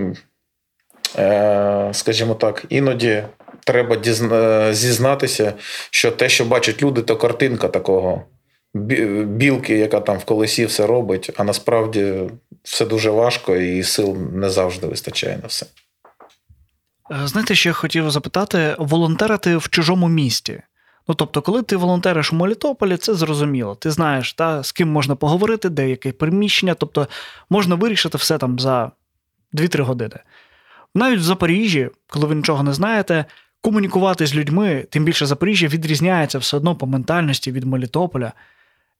[1.17, 3.23] Е, скажімо так, іноді
[3.63, 3.97] треба
[4.73, 5.53] зізнатися,
[5.89, 8.23] що те, що бачать люди, то картинка такого
[8.73, 12.29] білки, яка там в колесі все робить, а насправді
[12.63, 15.65] все дуже важко і сил не завжди вистачає на все.
[17.11, 20.61] Е, Знаєте, що я хотів запитати: волонтерити в чужому місті.
[21.07, 23.75] Ну, тобто, коли ти волонтериш у Мелітополі, це зрозуміло.
[23.75, 27.07] Ти знаєш, та, з ким можна поговорити, де яке приміщення, тобто
[27.49, 28.91] можна вирішити все там за
[29.53, 30.19] 2-3 години.
[30.95, 33.25] Навіть в Запоріжжі, коли ви нічого не знаєте,
[33.61, 38.33] комунікувати з людьми, тим більше Запоріжжя, відрізняється все одно по ментальності від Мелітополя.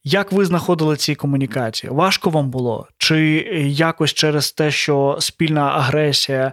[0.03, 1.93] Як ви знаходили ці комунікації?
[1.93, 2.87] Важко вам було?
[2.97, 3.19] Чи
[3.67, 6.45] якось через те, що спільна агресія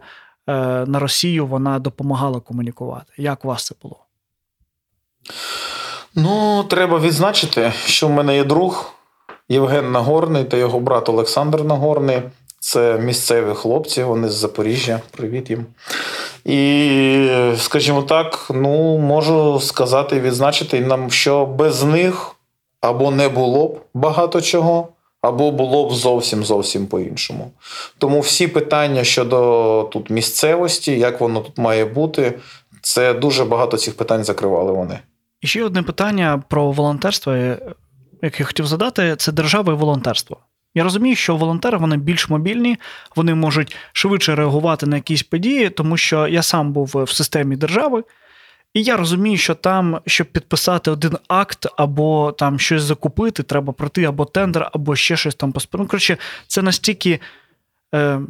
[0.47, 0.53] е,
[0.87, 3.13] на Росію вона допомагала комунікувати?
[3.17, 3.97] Як у вас це було?
[6.15, 8.93] Ну, треба відзначити, що в мене є друг
[9.49, 12.23] Євген Нагорний та його брат Олександр Нагорний.
[12.61, 15.01] Це місцеві хлопці, вони з Запоріжжя.
[15.11, 15.67] Привіт їм.
[16.45, 22.35] І, скажімо так, ну, можу сказати і відзначити нам, що без них
[22.81, 24.89] або не було б багато чого,
[25.23, 27.51] або було б зовсім зовсім по-іншому.
[27.99, 32.39] Тому всі питання щодо тут місцевості, як воно тут має бути,
[32.83, 34.99] це дуже багато цих питань закривали вони.
[35.41, 37.59] І ще одне питання про волонтерство, е,
[38.23, 40.37] яке хотів задати, це держава і волонтерство.
[40.75, 42.77] Я розумію, що волонтери вони більш мобільні,
[43.17, 48.05] вони можуть швидше реагувати на якісь події, тому що я сам був в системі держави,
[48.79, 54.05] і я розумію, що там, щоб підписати один акт або там щось закупити, треба пройти
[54.05, 55.53] або тендер, або ще щось там.
[55.73, 57.21] Ну, коротше, це настільки
[57.95, 58.21] е,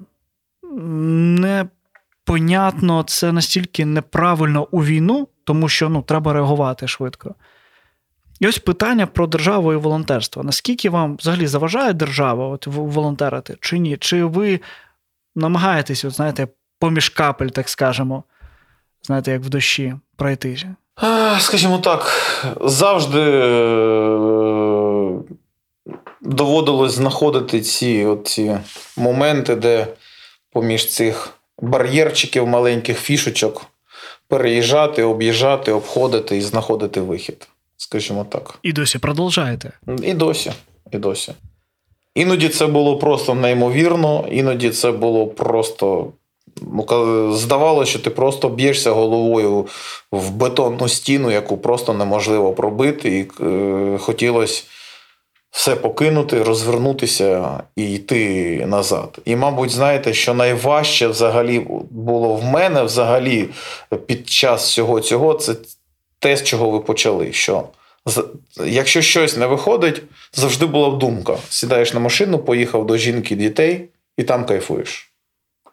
[2.27, 7.35] непонятно, це настільки неправильно у війну, тому що ну, треба реагувати швидко.
[8.41, 10.43] І ось питання про державу і волонтерство.
[10.43, 13.97] Наскільки вам взагалі заважає держава от, волонтерити чи ні?
[13.97, 14.61] Чи ви
[15.37, 18.25] намагаєтесь, от, знаєте, поміж капель, так скажемо,
[19.03, 20.77] знаєте, як в дощі пройтися?
[21.39, 22.13] Скажімо так,
[22.61, 24.19] завжди е,
[26.21, 28.57] доводилось знаходити ці, от ці
[28.97, 29.87] моменти, де
[30.53, 31.31] поміж цих
[31.63, 33.67] бар'єрчиків, маленьких фішечок
[34.29, 37.49] переїжджати, об'їжджати, обходити і знаходити вихід.
[37.77, 38.59] Скажімо так.
[38.63, 39.73] І досі продовжаєте.
[40.03, 40.53] І досі.
[40.93, 41.33] І досі.
[42.15, 46.13] Іноді це було просто неймовірно, іноді це було просто.
[46.63, 49.67] Ну, здавалося, що ти просто б'єшся головою
[50.13, 54.65] в бетонну стіну, яку просто неможливо пробити, і е, хотілося
[55.51, 59.19] все покинути, розвернутися і йти назад.
[59.25, 63.49] І, мабуть, знаєте, що найважче взагалі було в мене взагалі
[64.07, 65.55] під час всього цього, це
[66.19, 67.33] те, з чого ви почали.
[67.33, 67.65] Що
[68.67, 74.23] якщо щось не виходить, завжди була думка: сідаєш на машину, поїхав до жінки дітей і
[74.23, 75.08] там кайфуєш.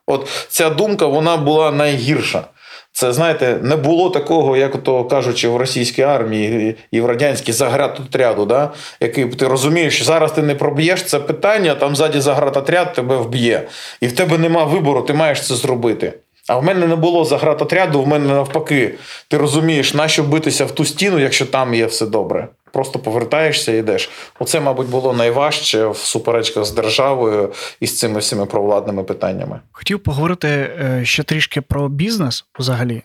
[0.08, 2.44] От ця думка вона була найгірша.
[2.92, 8.46] Це, знаєте, не було такого, як то кажучи, в російській армії і в радянській заградотряду,
[8.46, 8.72] да?
[9.00, 13.68] який ти розумієш, що зараз ти не проб'єш це питання, там ззаді заградотряд тебе вб'є.
[14.02, 16.14] І в тебе нема вибору, ти маєш це зробити.
[16.48, 18.94] А в мене не було заградотряду, в мене навпаки.
[19.28, 22.48] Ти розумієш, нащо битися в ту стіну, якщо там є все добре.
[22.76, 24.10] Просто повертаєшся і йдеш.
[24.40, 29.60] Оце, мабуть, було найважче в суперечках з державою і з цими всіми провладними питаннями.
[29.72, 33.04] Хотів поговорити е, ще трішки про бізнес взагалі.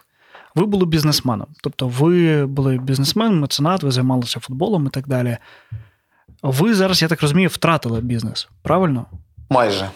[0.55, 1.47] Ви були бізнесменом.
[1.63, 5.37] Тобто, ви були бізнесмен, меценат, ви займалися футболом і так далі.
[6.43, 9.07] Ви зараз, я так розумію, втратили бізнес, правильно?
[9.51, 9.91] Майже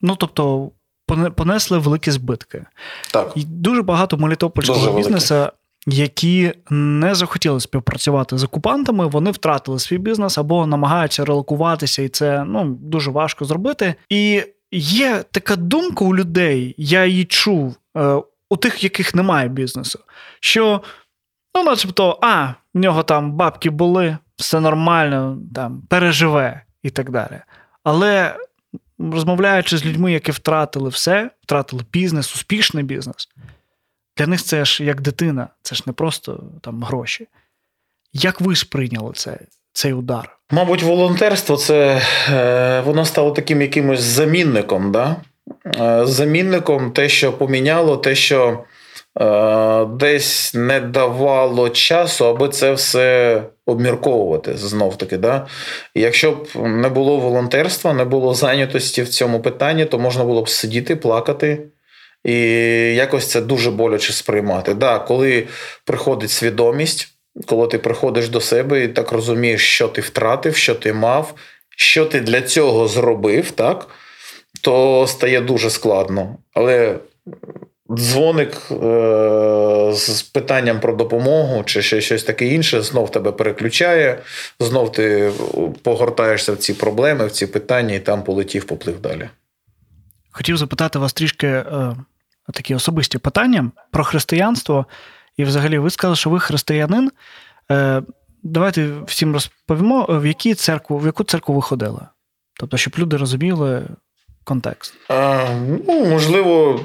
[0.00, 0.70] Ну, тобто,
[1.36, 2.64] понесли великі збитки.
[3.12, 3.32] так.
[3.34, 5.52] І дуже багато Дуже молітопольського великі.
[5.86, 12.44] Які не захотіли співпрацювати з окупантами, вони втратили свій бізнес або намагаються релокуватися, і це
[12.44, 13.94] ну, дуже важко зробити.
[14.08, 14.42] І
[14.72, 19.98] є така думка у людей, я її чув е, у тих, яких немає бізнесу,
[20.40, 20.82] що,
[21.54, 27.40] ну, начебто, а, в нього там бабки були, все нормально, там, переживе і так далі.
[27.84, 28.36] Але
[28.98, 33.28] розмовляючи з людьми, які втратили все, втратили бізнес, успішний бізнес,
[34.22, 37.28] для них це ж як дитина, це ж не просто там гроші.
[38.12, 39.38] Як ви сприйняли це,
[39.72, 40.36] цей удар?
[40.50, 44.92] Мабуть, волонтерство це е, воно стало таким якимось замінником.
[44.92, 45.16] Да?
[45.80, 48.64] Е, замінником те, що поміняло, те, що
[49.20, 55.16] е, десь не давало часу, аби це все обмірковувати знов таки.
[55.16, 55.46] Да?
[55.94, 60.48] Якщо б не було волонтерства, не було зайнятості в цьому питанні, то можна було б
[60.48, 61.68] сидіти, плакати.
[62.24, 62.34] І
[62.94, 64.74] якось це дуже боляче сприймати.
[64.74, 65.46] Да, коли
[65.84, 67.08] приходить свідомість,
[67.46, 71.34] коли ти приходиш до себе і так розумієш, що ти втратив, що ти мав,
[71.76, 73.88] що ти для цього зробив, так,
[74.60, 76.36] то стає дуже складно.
[76.54, 76.98] Але
[77.90, 84.18] дзвоник е- з питанням про допомогу чи ще щось таке інше знов тебе переключає,
[84.60, 85.32] знов ти
[85.82, 89.28] погортаєшся в ці проблеми, в ці питання, і там полетів, поплив далі.
[90.30, 91.96] Хотів запитати вас трішки е,
[92.52, 94.86] такі особисті питання про християнство.
[95.36, 97.10] І взагалі ви сказали, що ви християнин.
[97.70, 98.02] Е,
[98.42, 102.00] давайте всім розповімо, в, які церкву, в яку церкву ви ходили.
[102.60, 103.82] Тобто, щоб люди розуміли
[104.44, 104.94] контекст.
[105.08, 105.44] А,
[105.88, 106.80] ну, можливо,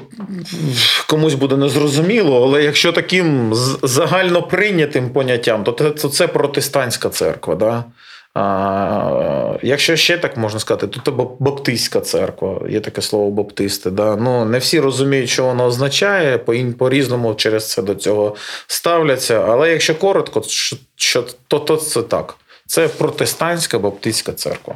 [1.08, 7.54] комусь буде незрозуміло, але якщо таким з- загальноприйнятим поняттям, то це, то це протестантська церква.
[7.54, 7.84] Да?
[8.34, 11.10] А, якщо ще так можна сказати, то це
[11.40, 13.90] баптистська церква, є таке слово баптисти.
[13.90, 14.16] Да?
[14.16, 18.36] Ну, не всі розуміють, що воно означає, по- по-різному через це до цього
[18.66, 19.44] ставляться.
[19.48, 22.36] Але якщо коротко, що, що, то, то це так.
[22.66, 24.74] Це протестантська баптистська церква.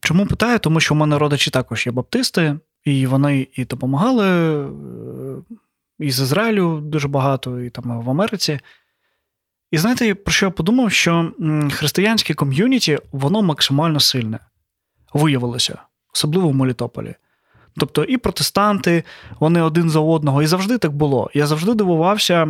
[0.00, 0.58] Чому питаю?
[0.58, 4.68] Тому що в мене родичі також є баптисти, і вони і допомагали е,
[5.98, 8.60] і з Ізраїлю дуже багато, і там в Америці.
[9.72, 11.32] І знаєте, про що я подумав, що
[11.72, 14.38] християнське ком'юніті, воно максимально сильне
[15.14, 15.78] виявилося,
[16.14, 17.14] особливо в Мелітополі.
[17.76, 19.04] Тобто і протестанти,
[19.40, 21.30] вони один за одного, і завжди так було.
[21.34, 22.48] Я завжди дивувався.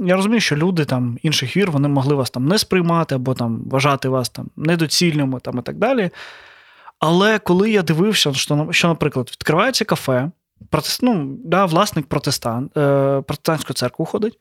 [0.00, 3.62] Я розумію, що люди там інших вір вони могли вас там не сприймати або там
[3.70, 6.10] вважати вас там недоцільними там, і так далі.
[6.98, 8.32] Але коли я дивився,
[8.70, 10.30] що, наприклад, відкривається кафе,
[10.70, 14.38] протест, ну, да, власник протестант, е, протестантську церкву ходить,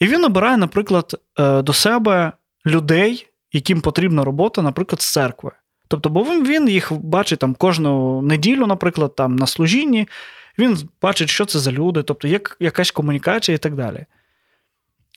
[0.00, 2.32] і він набирає, наприклад, е, до себе
[2.66, 5.50] людей, яким потрібна робота, наприклад, з церкви.
[5.88, 10.08] Тобто, бо він, їх бачить там кожну неділю, наприклад, там на служінні,
[10.58, 14.04] він бачить, що це за люди, тобто є якась комунікація і так далі.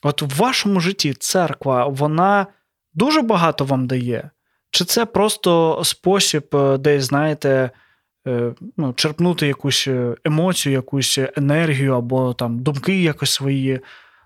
[0.02, 2.46] От в вашому житті церква, вона
[2.94, 4.30] дуже багато вам дає.
[4.70, 7.70] Чи це просто спосіб е, десь, знаєте,
[8.26, 9.88] е, ну, черпнути якусь
[10.24, 13.80] емоцію, якусь енергію або там думки якось свої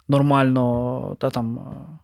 [0.09, 1.97] нормально та, там, е,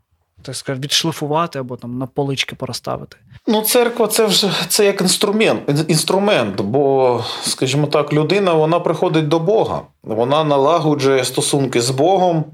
[0.42, 3.16] так сказати, відшлифувати або там на полички порозставити?
[3.46, 9.38] Ну, церква це вже це як інструмент, інструмент, бо, скажімо так, людина вона приходить до
[9.38, 12.44] Бога, вона налагоджує стосунки з Богом,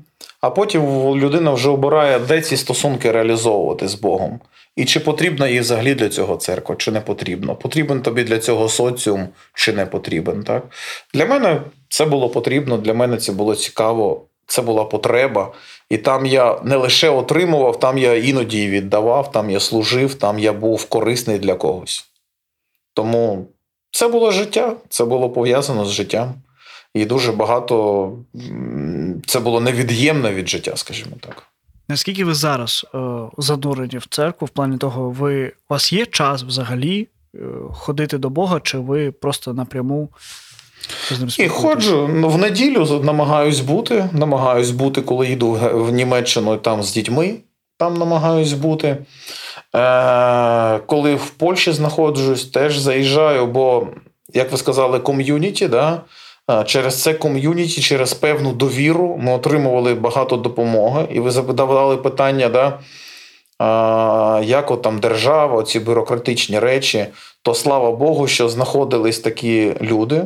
[0.40, 0.82] а потім
[1.16, 4.40] людина вже обирає, де ці стосунки реалізовувати з Богом.
[4.78, 7.56] І чи потрібна їй взагалі для цього церква, чи не потрібно?
[7.56, 10.44] Потрібен тобі для цього соціум, чи не потрібен.
[10.44, 10.62] Так?
[11.14, 15.52] Для мене це було потрібно, для мене це було цікаво, це була потреба.
[15.90, 20.52] І там я не лише отримував, там я іноді віддавав, там я служив, там я
[20.52, 22.04] був корисний для когось.
[22.94, 23.46] Тому
[23.90, 26.34] це було життя, це було пов'язано з життям.
[26.94, 28.12] І дуже багато
[29.26, 31.42] це було невід'ємне від життя, скажімо так.
[31.88, 32.98] Наскільки ви зараз е,
[33.38, 37.38] занурені в церкву, в плані того, ви у вас є час взагалі е,
[37.72, 40.08] ходити до Бога, чи ви просто напряму?
[41.38, 44.08] І ходжу ну, в неділю намагаюсь бути.
[44.12, 47.34] Намагаюсь бути, коли їду в Німеччину там з дітьми,
[47.78, 48.96] там намагаюсь бути.
[49.76, 53.86] Е, Коли в Польщі знаходжусь, теж заїжджаю, бо,
[54.34, 56.00] як ви сказали, ком'юніті, да?
[56.66, 62.78] через це ком'юніті, через певну довіру ми отримували багато допомоги, і ви задавали питання, да?
[64.44, 67.06] як от там держава, ці бюрократичні речі,
[67.42, 70.24] то слава Богу, що знаходились такі люди,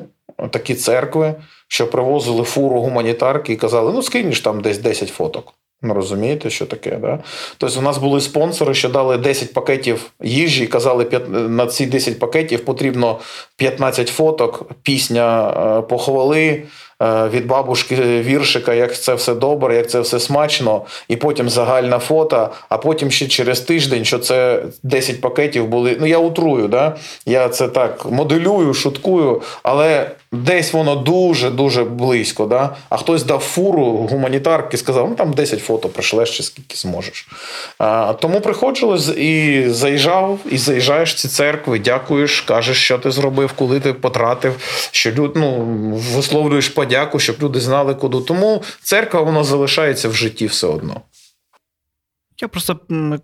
[0.50, 1.34] такі церкви,
[1.68, 5.54] що привозили фуру гуманітарки і казали: ну скинеш там десь 10 фоток.
[5.84, 7.18] Ну, розумієте, що таке, да?
[7.58, 12.18] Тобто, у нас були спонсори, що дали 10 пакетів їжі і казали, на ці 10
[12.18, 13.18] пакетів потрібно
[13.56, 16.62] 15 фоток, пісня е, похвали,
[17.02, 22.50] від бабушки віршика, як це все добре, як це все смачно, і потім загальна фото,
[22.68, 25.96] а потім ще через тиждень, що це 10 пакетів були.
[26.00, 26.96] Ну, я утрую, да?
[27.26, 32.46] я це так моделюю, шуткую, але десь воно дуже-дуже близько.
[32.46, 32.76] Да?
[32.88, 37.28] А хтось дав фуру гуманітарки і сказав, ну там 10 фото пришлеш чи скільки зможеш.
[37.78, 43.52] А, Тому приходилось і заїжджав, і заїжджаєш в ці церкви, дякуєш, кажеш, що ти зробив,
[43.52, 44.56] коли ти потратив,
[44.90, 45.52] що люд, ну,
[46.14, 48.20] висловлюєш подяку подяку, щоб люди знали куди.
[48.20, 51.00] Тому церква вона залишається в житті все одно.
[52.40, 52.80] Я просто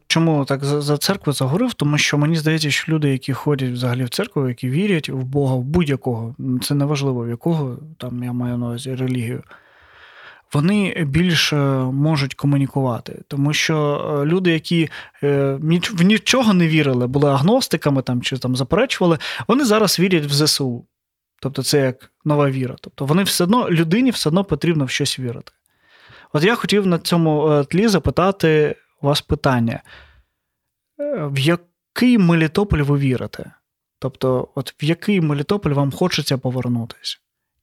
[0.07, 4.09] чому так за церкву заговорив, тому що мені здається, що люди, які ходять взагалі в
[4.09, 8.59] церкву, які вірять в Бога, в будь-якого, це не важливо, в якого там я маю
[8.59, 9.43] на увазі релігію,
[10.53, 11.53] вони більш
[11.93, 13.23] можуть комунікувати.
[13.29, 14.89] Тому що е, люди, які
[15.23, 15.59] е,
[15.95, 20.85] в нічого не вірили, були агностиками там, чи там заперечували, вони зараз вірять в ЗСУ.
[21.41, 22.77] Тобто це як нова віра.
[22.81, 25.53] Тобто вони все одно людині все одно потрібно в щось вірити.
[26.33, 29.83] От я хотів на цьому е, тлі запитати вас питання:
[31.01, 33.53] е, в який Мелітополь ви вірите?
[33.99, 37.19] Тобто, от в який Мелітополь вам хочеться повернутися?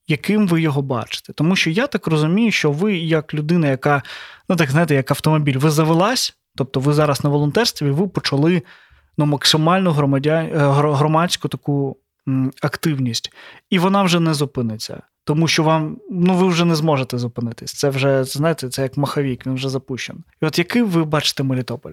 [0.07, 1.34] Яким ви його бачите?
[1.34, 4.03] Тому що я так розумію, що ви, як людина, яка,
[4.49, 8.61] ну так знаєте, як автомобіль, ви завелась, тобто ви зараз на волонтерстві, ви почали
[9.17, 10.43] ну, максимально громадя...
[10.43, 10.57] Е,
[10.93, 11.97] громадську таку
[12.61, 13.34] активність,
[13.69, 15.01] і вона вже не зупиниться.
[15.28, 17.73] Тому що вам, ну ви вже не зможете зупинитись.
[17.73, 20.23] Це вже, знаєте, це як маховік, він вже запущений.
[20.41, 21.91] І от який ви бачите Мелітополь?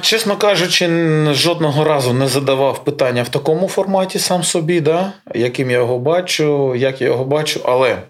[0.00, 0.88] Чесно кажучи,
[1.32, 5.12] жодного разу не задавав питання в такому форматі сам собі, да?
[5.34, 8.02] яким я його бачу, як я його бачу, але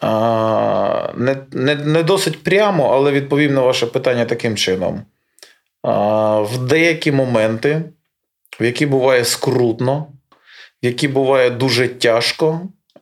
[0.00, 5.02] а, не, не, не досить прямо, але відповім на ваше питання таким чином.
[5.82, 7.82] А, В деякі моменти,
[8.60, 10.06] в які буває скрутно
[10.82, 12.60] які буває дуже тяжко.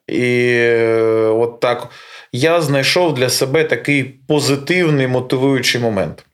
[0.08, 1.88] І е, от так
[2.32, 6.24] я знайшов для себе такий позитивний мотивуючий момент.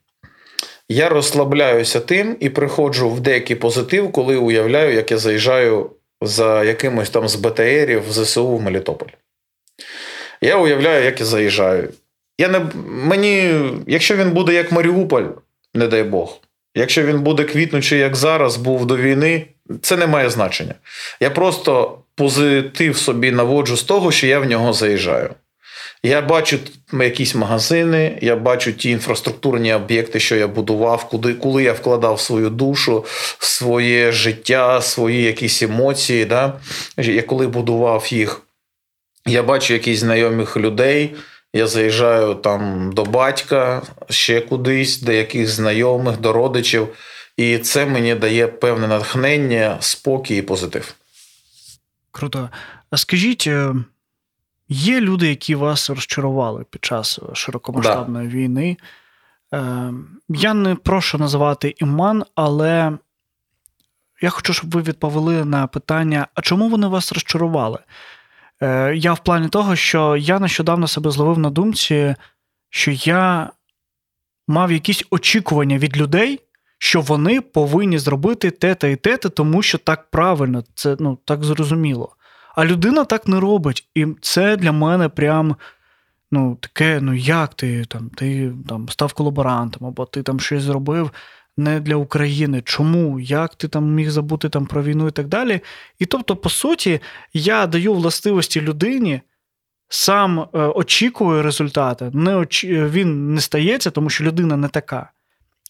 [0.89, 5.89] Я розслабляюся тим і приходжу в деякий позитив, коли уявляю, як я заїжджаю
[6.21, 9.09] за якимось там з БТРів в ЗСУ в Мелітополь.
[10.41, 11.89] Я уявляю, як я заїжджаю.
[12.37, 15.23] Я не, мені, Якщо він буде як Маріуполь,
[15.73, 16.39] не дай Бог.
[16.75, 19.45] Якщо він буде квітнучий, як зараз, був до війни,
[19.81, 20.75] це не має значення.
[21.19, 25.29] Я просто позитив собі наводжу з того, що я в нього заїжджаю.
[26.03, 26.59] Я бачу
[26.93, 32.49] якісь магазини, я бачу ті інфраструктурні об'єкти, що я будував, куди, коли я вкладав свою
[32.49, 33.05] душу,
[33.39, 36.25] своє життя, свої якісь емоції.
[36.25, 36.53] Да?
[36.97, 38.41] Я коли будував їх,
[39.25, 41.15] я бачу якісь знайомих людей.
[41.53, 46.87] Я заїжджаю там до батька, ще кудись, до яких знайомих, до родичів.
[47.37, 50.93] І це мені дає певне натхнення, спокій і позитив.
[52.11, 52.49] Круто.
[52.89, 53.75] А скажіть, е,
[54.69, 58.35] є люди, які вас розчарували під час широкомасштабної да.
[58.35, 58.77] війни?
[59.53, 59.93] Е,
[60.29, 62.97] я не прошу називати іман, але
[64.21, 67.79] я хочу, щоб ви відповіли на питання: а чому вони вас розчарували?
[68.61, 72.15] Е, я в плані того, що я нещодавно себе зловив на думці,
[72.69, 73.51] що я
[74.47, 76.39] мав якісь очікування від людей,
[76.77, 82.15] що вони повинні зробити те-те і те, тому що так правильно, це ну, так зрозуміло.
[82.55, 83.89] А людина так не робить.
[83.95, 85.55] І це для мене прям
[86.31, 91.11] ну, таке: ну як ти там, ти там став колаборантом, або ти там щось зробив
[91.57, 92.61] не для України.
[92.61, 93.19] Чому?
[93.19, 95.61] Як ти там міг забути там про війну і так далі?
[95.99, 96.99] І тобто, по суті,
[97.33, 99.21] я даю властивості людині.
[99.89, 102.65] Сам е, очікує результати, не оч...
[102.65, 105.11] він не стається, тому що людина не така.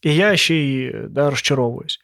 [0.04, 2.00] І я ще й да, розчаровуюсь.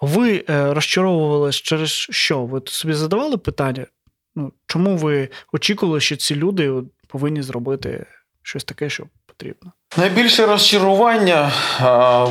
[0.00, 2.44] Ви е, розчаровувались через що?
[2.44, 3.86] Ви собі задавали питання?
[4.34, 8.06] Ну, Чому ви очікували, що ці люди повинні зробити
[8.42, 9.72] щось таке, що потрібно?
[9.96, 11.52] Найбільше розчарування,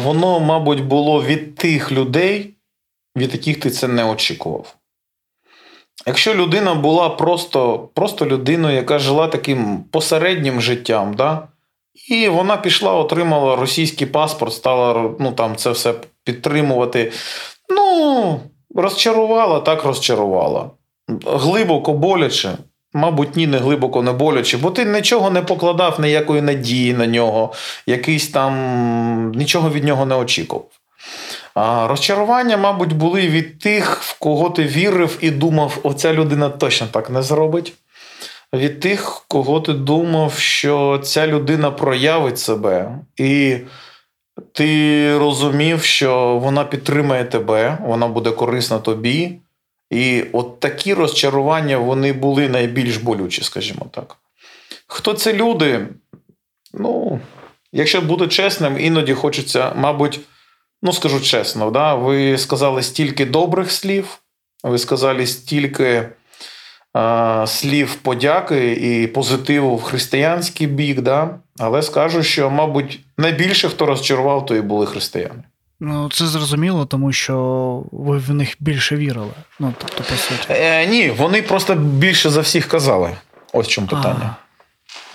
[0.04, 2.56] воно, мабуть, було від тих людей,
[3.18, 4.76] від яких ти це не очікував.
[6.06, 11.48] Якщо людина була просто просто людиною, яка жила таким посереднім життям, да?
[12.10, 15.94] і вона пішла, отримала російський паспорт, стала ну, там, це все
[16.24, 17.12] підтримувати.
[17.70, 18.40] Ну,
[18.76, 20.70] розчарувала, так розчарувала.
[21.26, 22.58] Глибоко боляче.
[22.98, 27.54] Мабуть, ні, не глибоко не боляче, бо ти нічого не покладав, ніякої надії на нього,
[27.88, 30.66] якийсь там нічого від нього не очікував.
[31.56, 36.88] А Розчарування, мабуть, були від тих, в кого ти вірив і думав, оця людина точно
[36.92, 37.74] так не зробить.
[38.54, 43.58] Від тих, кого ти думав, що ця людина проявить себе, і
[44.52, 49.40] ти розумів, що вона підтримає тебе, вона буде корисна тобі.
[49.90, 54.18] І от такі розчарування вони були найбільш болючі, скажімо так.
[54.88, 55.88] Хто це люди?
[56.74, 57.20] Ну,
[57.72, 60.20] якщо бути чесним, іноді хочеться, мабуть,
[60.82, 64.20] ну скажу чесно, да, ви сказали стільки добрих слів,
[64.64, 66.10] ви сказали стільки
[67.46, 74.46] слів подяки і позитиву в християнський бік, да, але скажу, що, мабуть, найбільше хто розчарував,
[74.46, 75.44] то і були християни.
[75.80, 77.38] Ну, це зрозуміло, тому що
[77.92, 79.32] ви в них більше вірили.
[79.60, 80.48] Ну, тобто, по суті.
[80.50, 83.12] Е, Ні, вони просто більше за всіх казали.
[83.54, 84.36] Ось в чому питання.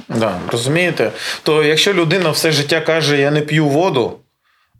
[0.09, 1.13] Да, Розумієте?
[1.43, 4.19] То якщо людина все життя каже, я не п'ю воду,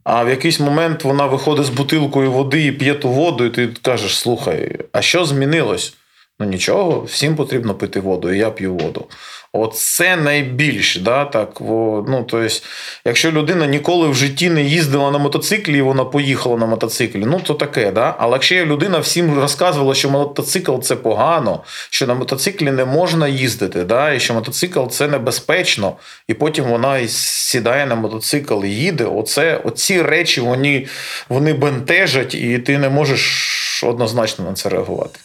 [0.05, 3.69] а в якийсь момент вона виходить з бутилкою води і п'є ту воду, і ти
[3.83, 5.95] кажеш: слухай, а що змінилось?
[6.41, 9.07] Ну нічого, всім потрібно пити воду, і я п'ю воду.
[9.53, 11.01] Оце найбільше.
[11.01, 12.65] Да, так, ну, то есть,
[13.05, 17.41] Якщо людина ніколи в житті не їздила на мотоциклі, і вона поїхала на мотоциклі, ну
[17.41, 17.91] то таке.
[17.91, 18.15] Да?
[18.19, 23.85] Але якщо людина всім розказувала, що мотоцикл це погано, що на мотоциклі не можна їздити,
[23.85, 24.13] да?
[24.13, 25.93] і що мотоцикл це небезпечно,
[26.29, 29.05] і потім вона сідає на мотоцикл і їде.
[29.05, 30.87] Оце, Оці речі вони,
[31.29, 35.19] вони бентежать, і ти не можеш однозначно на це реагувати.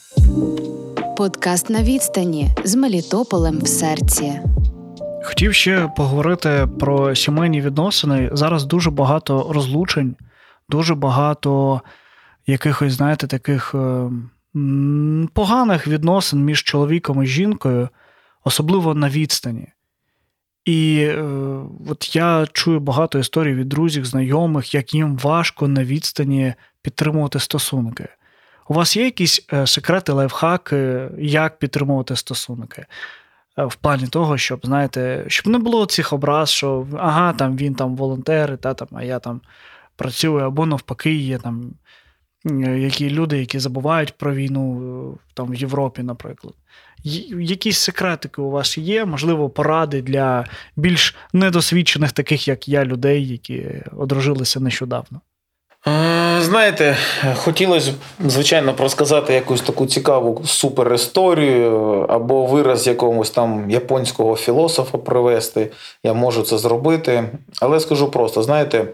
[1.18, 4.40] Подкаст на відстані з Мелітополем в серці.
[5.24, 8.30] Хотів ще поговорити про сімейні відносини.
[8.34, 10.16] Зараз дуже багато розлучень,
[10.70, 11.82] дуже багато
[12.48, 14.10] якихось, знаєте, таких е,
[15.34, 17.90] поганих відносин між чоловіком і жінкою,
[18.44, 19.68] особливо на відстані.
[20.66, 21.24] І е,
[21.90, 28.08] от я чую багато історій від друзів, знайомих, як їм важко на відстані підтримувати стосунки.
[28.70, 32.86] У вас є якісь е, секрети, лайфхаки, як підтримувати стосунки?
[33.58, 37.76] Е, в плані того, щоб, знаєте, щоб не було цих образ, що ага, там він
[37.76, 39.42] там волонтер, та, там, а я там
[39.96, 41.74] працюю, або навпаки, є там
[42.78, 44.82] які люди, які забувають про війну
[45.14, 46.54] е, там в Європі, наприклад.
[47.40, 50.46] Якісь секретики у вас є, можливо, поради для
[50.76, 55.22] більш недосвідчених, таких як я, людей, які одружилися нещодавно.
[56.42, 56.98] Знаєте,
[57.36, 57.96] хотілося б,
[58.30, 65.72] звичайно, розказати якусь таку цікаву суперісторію або вираз якогось там японського філософа привести.
[66.04, 67.24] Я можу це зробити.
[67.62, 68.86] Але скажу просто: знаєте,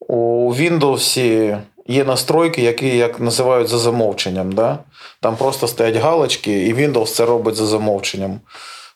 [0.00, 1.18] у Windows
[1.88, 4.52] є настройки, які як називають за замовченням.
[4.52, 4.78] Да?
[5.20, 8.40] Там просто стоять галочки, і Windows це робить за замовченням.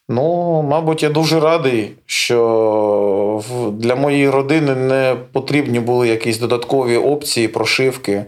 [0.09, 3.43] Ну, мабуть, я дуже радий, що
[3.73, 8.25] для моєї родини не потрібні були якісь додаткові опції, прошивки,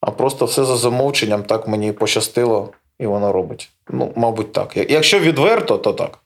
[0.00, 3.70] а просто все за замовченням так мені пощастило, і воно робить.
[3.90, 4.76] Ну, мабуть, так.
[4.90, 6.18] Якщо відверто, то так.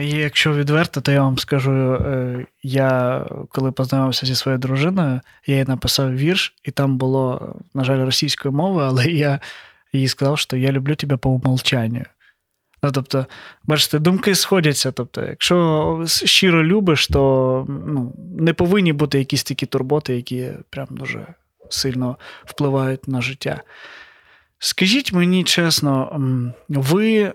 [0.00, 5.64] Якщо відверто, то я вам скажу: е, я коли познайомився зі своєю дружиною, я їй
[5.64, 9.40] написав вірш, і там було, на жаль, російською мовою, але я
[9.92, 12.02] їй сказав, що я люблю тебе по умолчанню.
[12.82, 13.26] Ну, тобто,
[13.64, 14.92] бачите, думки сходяться.
[14.92, 21.26] Тобто, якщо щиро любиш, то ну, не повинні бути якісь такі турботи, які прям дуже
[21.68, 23.62] сильно впливають на життя.
[24.58, 26.20] Скажіть мені чесно,
[26.68, 27.32] ви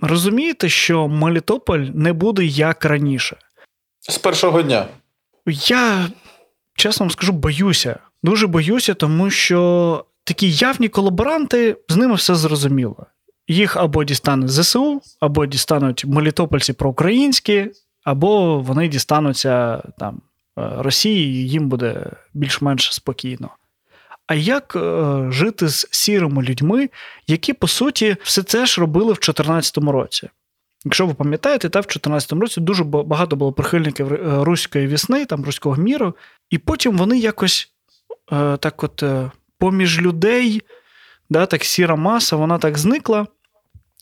[0.00, 3.36] розумієте, що Мелітополь не буде як раніше?
[4.00, 4.86] З першого дня.
[5.46, 6.08] Я
[6.74, 7.98] чесно вам скажу, боюся.
[8.22, 13.06] Дуже боюся, тому що такі явні колаборанти, з ними все зрозуміло.
[13.48, 17.70] Їх або дістане ЗСУ, або дістануть мелітопольці проукраїнські,
[18.04, 20.20] або вони дістануться там
[20.56, 23.50] Росії, і їм буде більш-менш спокійно.
[24.26, 26.90] А як е, жити з сірими людьми,
[27.26, 30.28] які, по суті, все це ж робили в 2014 році?
[30.84, 35.44] Якщо ви пам'ятаєте, та в 2014 році дуже багато було прихильників е, руської вісни, там
[35.44, 36.14] руського міру,
[36.50, 37.68] і потім вони якось
[38.32, 40.62] е, так от е, поміж людей,
[41.30, 43.26] да, так сіра маса, вона так зникла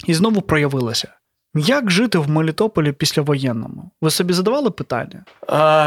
[0.06, 1.08] і знову проявилася.
[1.54, 3.90] Як жити в Мелітополі післявоєнному?
[4.00, 5.24] Ви собі задавали питання?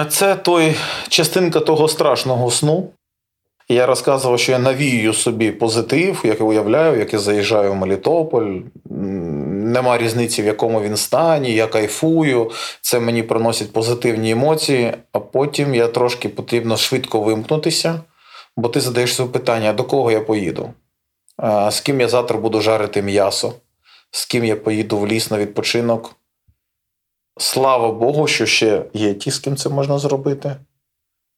[0.09, 0.75] Це той
[1.09, 2.89] частинка того страшного сну.
[3.69, 8.59] Я розказував, що я навію собі позитив, як я уявляю, як я заїжджаю в Мелітополь.
[9.49, 12.51] Нема різниці, в якому він стані, я кайфую,
[12.81, 18.01] це мені приносить позитивні емоції, а потім я трошки потрібно швидко вимкнутися,
[18.57, 20.73] бо ти задаєш собі питання, до кого я поїду,
[21.69, 23.53] з ким я завтра буду жарити м'ясо
[24.11, 26.15] з ким я поїду в ліс на відпочинок.
[27.37, 30.55] Слава Богу, що ще є ті, з ким це можна зробити,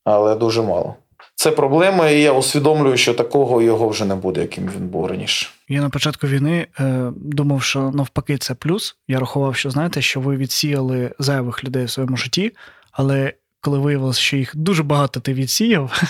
[0.04, 0.96] але дуже мало.
[1.36, 5.50] Це проблема, і я усвідомлюю, що такого його вже не буде, яким він був раніше.
[5.70, 8.96] Я на початку війни е, думав, що навпаки, це плюс.
[9.08, 12.52] Я рахував, що знаєте, що ви відсіяли зайвих людей в своєму житті,
[12.92, 16.04] але коли виявилося, що їх дуже багато ти відсіяв,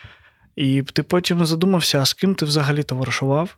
[0.56, 3.56] і ти потім задумався, а з ким ти взагалі товаришував,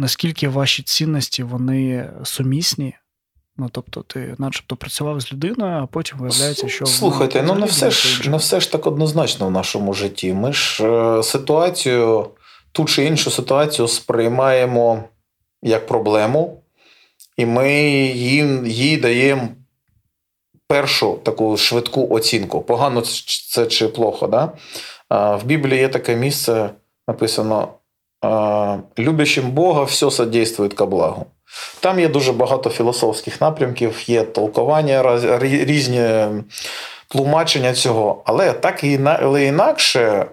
[0.00, 2.94] наскільки ваші цінності вони сумісні.
[3.56, 6.86] Ну, тобто, ти начебто працював з людиною, а потім виявляється, що.
[6.86, 10.32] Слухайте, ну не все ж не все ж так однозначно в нашому житті.
[10.32, 12.30] Ми ж е, ситуацію,
[12.72, 15.04] ту чи іншу ситуацію сприймаємо
[15.62, 16.62] як проблему,
[17.36, 17.72] і ми
[18.14, 19.48] їм, їй даємо
[20.66, 22.60] першу таку швидку оцінку.
[22.62, 23.02] Погано
[23.50, 24.26] це чи плохо.
[24.26, 24.52] Да?
[25.36, 26.70] В Біблії є таке місце,
[27.08, 27.68] написано:
[28.98, 31.26] любящим Бога все содействует ко благу.
[31.80, 36.26] Там є дуже багато філософських напрямків, є толкування, різні
[37.08, 38.22] тлумачення цього.
[38.24, 38.92] Але так і
[39.46, 40.26] інакше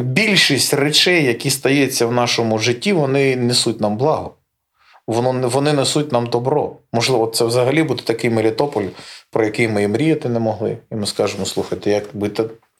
[0.00, 4.34] більшість речей, які стаються в нашому житті, вони несуть нам благо.
[5.06, 6.76] Вони несуть нам добро.
[6.92, 8.86] Можливо, це взагалі буде такий Мелітополь,
[9.30, 10.78] про який ми і мріяти не могли.
[10.92, 12.30] І ми скажемо: слухайте, якби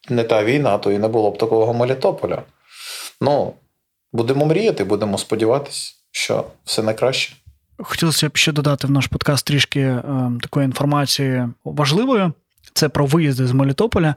[0.08, 2.42] не та війна, то і не було б такого Мелітополя.
[3.20, 3.54] Ну,
[4.12, 7.34] будемо мріяти, будемо сподіватися, що все найкраще.
[7.78, 10.02] Хотілося б ще додати в наш подкаст трішки е,
[10.42, 12.30] такої інформації важливої.
[12.74, 14.14] Це про виїзди з Мелітополя.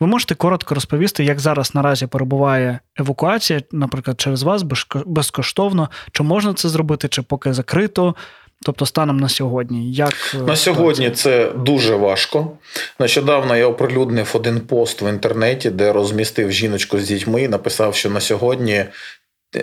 [0.00, 4.64] Ви можете коротко розповісти, як зараз наразі перебуває евакуація, наприклад, через вас
[5.06, 8.14] безкоштовно, чи можна це зробити, чи поки закрито,
[8.64, 12.50] Тобто, станом на сьогодні, як е, на сьогодні це дуже важко.
[12.98, 18.10] Нещодавно я оприлюднив один пост в інтернеті, де розмістив жіночку з дітьми і написав, що
[18.10, 18.84] на сьогодні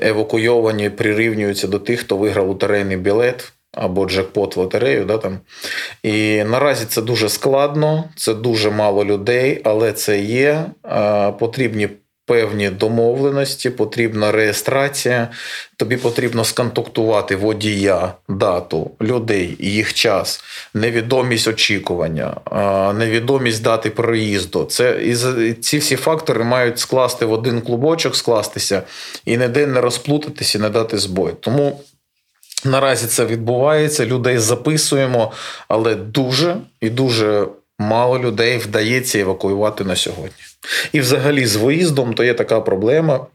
[0.02, 5.06] евакуйовані прирівнюються до тих, хто виграв лотерейний білет або джекпот в лотерею.
[5.06, 5.40] Да, там.
[6.04, 10.66] І наразі це дуже складно, це дуже мало людей, але це є.
[11.40, 11.90] Потрібні
[12.32, 15.28] певні домовленості, потрібна реєстрація,
[15.78, 22.36] тобі потрібно сконтактувати водія, дату, людей, їх час, невідомість очікування,
[22.98, 24.66] невідомість дати проїзду.
[24.66, 28.84] Це і ці всі фактори мають скласти в один клубочок, скластися
[29.26, 31.34] і ніде не розплутатися, не дати збой.
[31.40, 31.82] Тому.
[32.66, 35.32] Наразі це відбувається, людей записуємо,
[35.68, 37.48] але дуже і дуже
[37.82, 40.44] мало людей вдається евакуювати на сьогодні.
[40.92, 43.26] І, взагалі, з виїздом то є така проблема.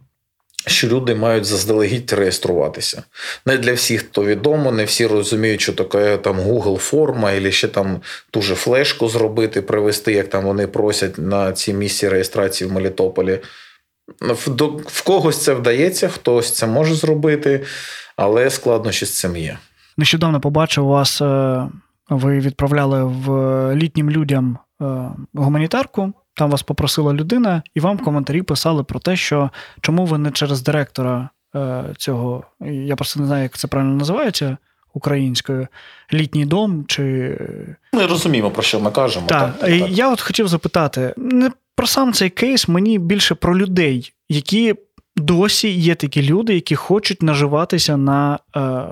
[0.69, 3.03] Що люди мають заздалегідь реєструватися.
[3.47, 7.69] Не для всіх то відомо, не всі розуміють, що таке там Google форма, або ще
[7.69, 12.73] там ту же флешку зробити, привести, як там вони просять на ці місці реєстрації в
[12.73, 13.39] Мелітополі.
[14.21, 17.65] В, когось це вдається, хтось це може зробити,
[18.17, 19.59] але складнощі з цим є.
[19.97, 21.69] Нещодавно побачив вас, е,
[22.09, 23.31] ви відправляли в
[23.75, 26.13] літнім людям е, гуманітарку.
[26.35, 29.51] Там вас попросила людина, і вам коментарі писали про те, що
[29.81, 34.57] чому ви не через директора е, цього, я просто не знаю, як це правильно називається
[34.95, 35.69] українською,
[36.13, 37.03] літній дом чи.
[37.93, 39.27] Ми розуміємо, про що ми кажемо.
[39.27, 39.91] Так, так, так.
[39.91, 44.75] Я от хотів запитати, не про сам цей кейс, мені більше про людей, які
[45.17, 48.39] досі є такі люди, які хочуть наживатися на.
[48.57, 48.83] Е,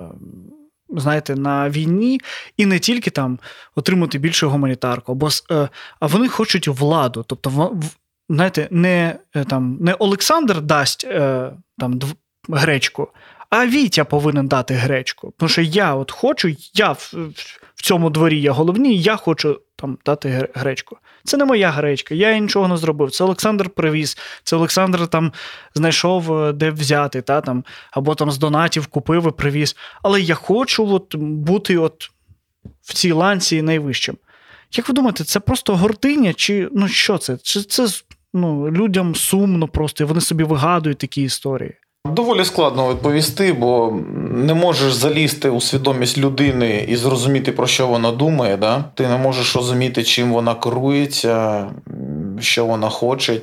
[0.96, 2.20] знаєте, на війні
[2.56, 3.38] і не тільки там
[3.74, 5.68] отримати більше гуманітарку, або е,
[6.00, 7.24] а вони хочуть владу.
[7.26, 7.80] Тобто,
[8.28, 12.00] знаєте, не е, там не Олександр дасть е, там
[12.48, 13.08] гречку,
[13.50, 15.34] а Вітя повинен дати гречку.
[15.36, 19.98] Тому що я от хочу, я в, в цьому дворі я головні, я хочу там
[20.06, 20.96] дати гречку.
[21.24, 23.10] Це не моя гречка, я нічого не зробив.
[23.10, 25.32] Це Олександр привіз, це Олександр там
[25.74, 29.76] знайшов, е, де взяти, та, там, або там з донатів купив і привіз.
[30.02, 32.10] Але я хочу от, бути от
[32.82, 34.16] в цій ланці найвищим.
[34.72, 37.38] Як ви думаєте, це просто гординя, чи ну що це?
[37.42, 37.86] Чи це
[38.34, 41.74] ну, людям сумно просто, і вони собі вигадують такі історії?
[42.08, 44.00] Доволі складно відповісти, бо
[44.30, 48.56] не можеш залізти у свідомість людини і зрозуміти, про що вона думає.
[48.56, 48.84] Да?
[48.94, 51.66] Ти не можеш розуміти, чим вона керується,
[52.40, 53.40] що вона хоче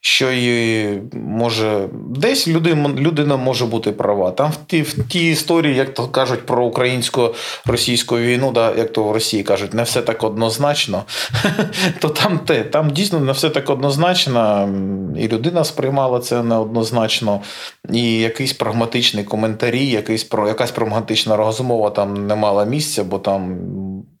[0.00, 4.30] що її може десь людина людина може бути права.
[4.30, 9.04] Там в ті в ті історії, як то кажуть про українсько-російську війну, да, як то
[9.04, 11.04] в Росії кажуть, не все так однозначно,
[12.00, 14.68] то там те, там дійсно не все так однозначно,
[15.18, 17.40] і людина сприймала це неоднозначно,
[17.92, 23.58] і якийсь прагматичний коментарі, якийсь якась прагматична розмова там не мала місця, бо там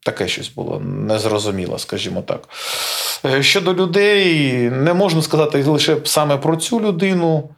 [0.06, 2.48] таке щось було незрозуміло, скажімо так.
[3.24, 7.48] Е, щодо людей, не можна сказати лише саме про цю людину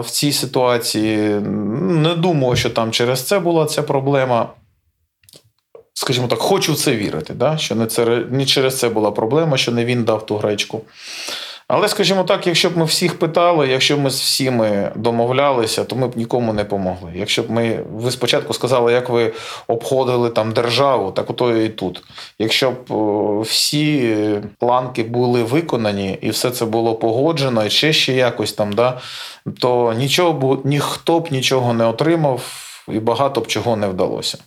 [0.00, 1.18] в цій ситуації.
[1.80, 4.48] Не думаю, що там через це була ця проблема.
[5.94, 7.58] Скажімо так, хочу в це вірити, да?
[7.58, 7.74] що
[8.30, 10.80] не, через це була проблема, що не він дав ту гречку.
[11.76, 15.96] Але, скажімо так, якщо б ми всіх питали, якщо б ми з всіми домовлялися, то
[15.96, 17.12] ми б нікому не помогли.
[17.14, 19.32] Якщо б ми ви спочатку сказали, як ви
[19.66, 22.02] обходили там державу, так ото і тут.
[22.38, 22.84] Якщо б
[23.40, 24.16] всі
[24.58, 29.00] планки були виконані і все це було погоджено, і ще ще якось там, да,
[29.60, 32.42] то нічого б ніхто б нічого не отримав
[32.88, 34.38] і багато б чого не вдалося.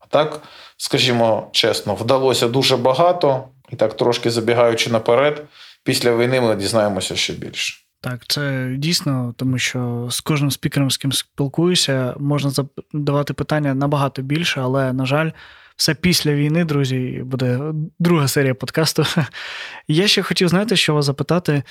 [0.00, 0.40] А так,
[0.76, 5.42] скажімо чесно, вдалося дуже багато, і так трошки забігаючи наперед
[5.84, 7.82] після війни ми дізнаємося ще більше.
[8.00, 12.50] Так, це дійсно, тому що з кожним спікером, з ким спілкуюся, можна
[12.92, 15.30] задавати питання набагато більше, але, на жаль,
[15.76, 17.60] все після війни, друзі, буде
[17.98, 19.04] друга серія подкасту.
[19.88, 21.62] Я ще хотів, знаєте, що вас запитати.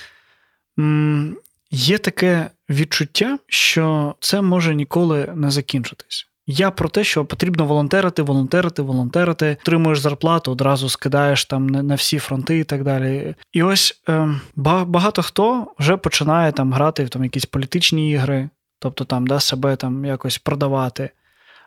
[1.70, 6.31] Є таке відчуття, що це може ніколи не закінчитись.
[6.46, 12.18] Я про те, що потрібно волонтерити, волонтерити, волонтерити, отримуєш зарплату, одразу скидаєш там на всі
[12.18, 13.34] фронти і так далі.
[13.52, 19.04] І ось ем, багато хто вже починає там грати в там якісь політичні ігри, тобто
[19.04, 21.10] там да, себе там якось продавати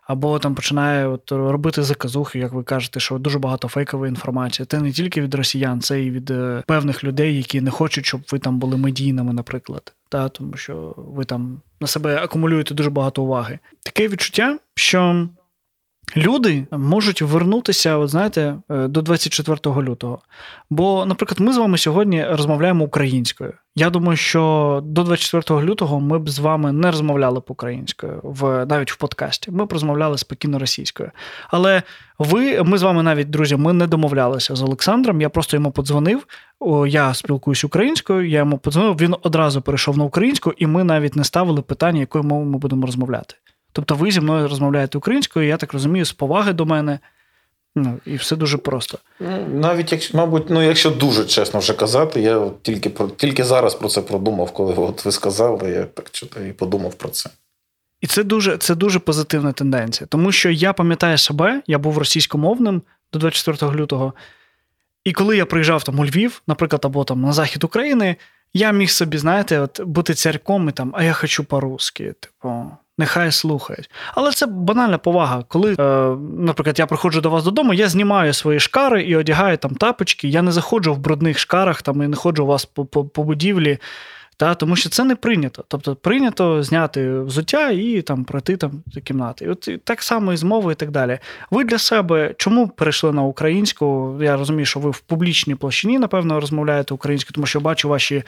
[0.08, 4.66] або там починає от робити заказухи, як ви кажете, що дуже багато фейкової інформації.
[4.66, 8.22] Це не тільки від росіян, це і від е, певних людей, які не хочуть, щоб
[8.32, 9.94] ви там були медійними, наприклад.
[10.10, 13.60] Та, Тому що ви там на себе акумулюєте дуже багато уваги.
[13.84, 15.28] Таке відчуття, що
[16.18, 20.20] люди можуть вернутися, от знаєте, е, до 24 лютого.
[20.70, 23.54] Бо, наприклад, ми з вами сьогодні розмовляємо українською.
[23.76, 28.66] Я думаю, що до 24 лютого ми б з вами не розмовляли по українською, в
[28.66, 29.52] навіть в подкасті.
[29.52, 31.12] Ми б розмовляли спокійно російською.
[31.50, 31.84] Але
[32.20, 35.22] ви, ми з вами навіть, друзі, ми не домовлялися з Олександром.
[35.22, 36.28] Я просто йому подзвонив.
[36.88, 38.98] Я спілкуюсь українською, я йому подзвонив.
[38.98, 42.86] Він одразу перейшов на українську, і ми навіть не ставили питання, якою мовою ми будемо
[42.86, 43.36] розмовляти.
[43.76, 47.00] Тобто ви зі мною розмовляєте українською, я так розумію, з поваги до мене.
[47.76, 49.00] Ну, І все дуже просто.
[49.20, 53.76] Ну, навіть якщо, мабуть, ну якщо дуже чесно вже казати, я тільки про тільки зараз
[53.76, 56.12] про це продумав, коли от ви сказали, я так
[56.50, 57.30] і подумав про це.
[58.02, 60.08] І це дуже це дуже позитивна тенденція.
[60.08, 62.82] Тому що я пам'ятаю себе, я був російськомовним
[63.14, 64.14] до 24 лютого.
[65.04, 68.16] І коли я приїжджав там у Львів, наприклад, або там на захід України,
[68.54, 72.14] я міг собі, знаєте, от бути царьком і там, а я хочу по-русски.
[72.20, 72.66] Типу,
[72.98, 73.90] нехай слухають.
[74.14, 75.44] Але це банальна повага.
[75.48, 79.76] Коли, е, наприклад, я приходжу до вас додому, я знімаю свої шкари і одягаю там
[79.76, 80.28] тапочки.
[80.28, 83.24] Я не заходжу в брудних шкарах там і не ходжу у вас по, по, по
[83.24, 83.78] будівлі.
[84.38, 85.64] Та, Тому що це не прийнято.
[85.68, 89.46] Тобто прийнято зняти взуття і там пройти там до кімнати.
[89.46, 91.20] І от так само і з мовою і так далі.
[91.52, 94.18] Ви для себе чому перейшли на українську?
[94.22, 98.24] Я розумію, що ви в публічній площині, напевно, розмовляєте українською, тому що бачу ваші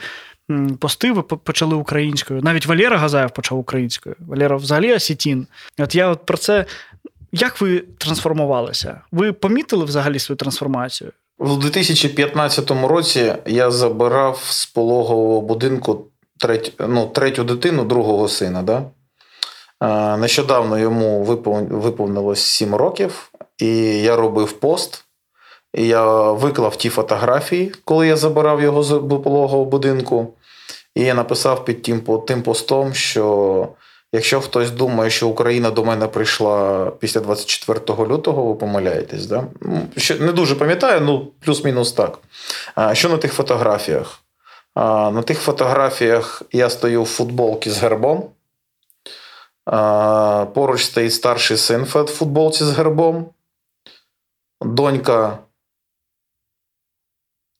[0.78, 2.42] пости, ви почали українською.
[2.42, 4.16] Навіть Валера Газаєв почав українською.
[4.18, 5.46] Валера взагалі Осітін.
[5.78, 6.64] От я от про це.
[7.32, 9.00] Як ви трансформувалися?
[9.12, 11.12] Ви помітили взагалі свою трансформацію?
[11.40, 16.06] У 2015 році я забирав з пологового будинку
[16.40, 18.62] треть, ну, третю дитину другого сина.
[18.62, 18.84] Да?
[20.16, 21.22] Нещодавно йому
[21.70, 23.68] виповнилось 7 років, і
[24.02, 25.04] я робив пост.
[25.74, 28.88] І я виклав ті фотографії, коли я забирав його з
[29.24, 30.34] пологового будинку.
[30.94, 33.68] І я написав під тим, тим постом, що
[34.12, 39.26] Якщо хтось думає, що Україна до мене прийшла після 24 лютого, ви помиляєтесь.
[39.26, 39.44] Да?
[39.60, 39.88] Ну,
[40.20, 42.18] не дуже пам'ятаю, ну плюс-мінус так.
[42.92, 44.22] Що на тих фотографіях?
[44.76, 48.30] На тих фотографіях я стою в футболці з гербом.
[50.54, 53.26] Поруч стоїть старший син в футболці з гербом.
[54.60, 55.38] донька.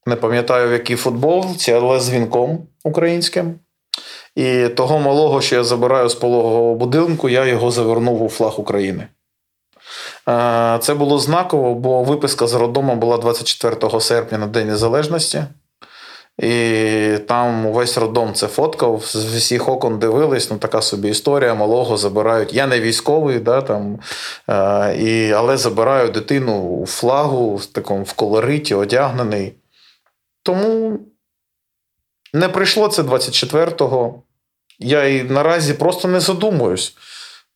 [0.07, 3.61] Не пам'ятаю, в який футболці, але з вінком українським.
[4.39, 9.07] І того малого, що я забираю з пологового будинку, я його завернув у флаг України.
[10.29, 15.45] Е, Це було знаково, бо виписка з роддому була 24 серпня на День Незалежності.
[16.39, 21.97] І там увесь роддом це фоткав, з всіх окон дивились, ну така собі історія, малого
[21.97, 22.55] забирають.
[22.55, 23.99] Я не військовий, да, там,
[24.51, 29.55] е, і, але забираю дитину у флагу, в такому в колориті, одягнений.
[30.43, 30.99] Тому
[32.33, 34.23] не прийшло це 24-го.
[34.79, 36.97] Я і наразі просто не задумуюсь.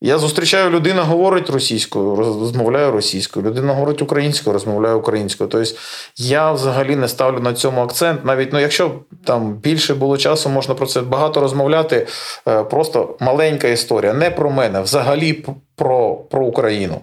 [0.05, 3.45] Я зустрічаю людина говорить російською, розмовляю російською.
[3.45, 5.49] Людина говорить українською, розмовляю українською.
[5.49, 5.71] Тобто
[6.17, 8.25] я взагалі не ставлю на цьому акцент.
[8.25, 8.91] Навіть ну, якщо
[9.25, 12.07] там більше було часу, можна про це багато розмовляти.
[12.47, 14.13] Е, Просто маленька історія.
[14.13, 15.45] Не про мене, взагалі
[15.75, 17.01] про, про Україну.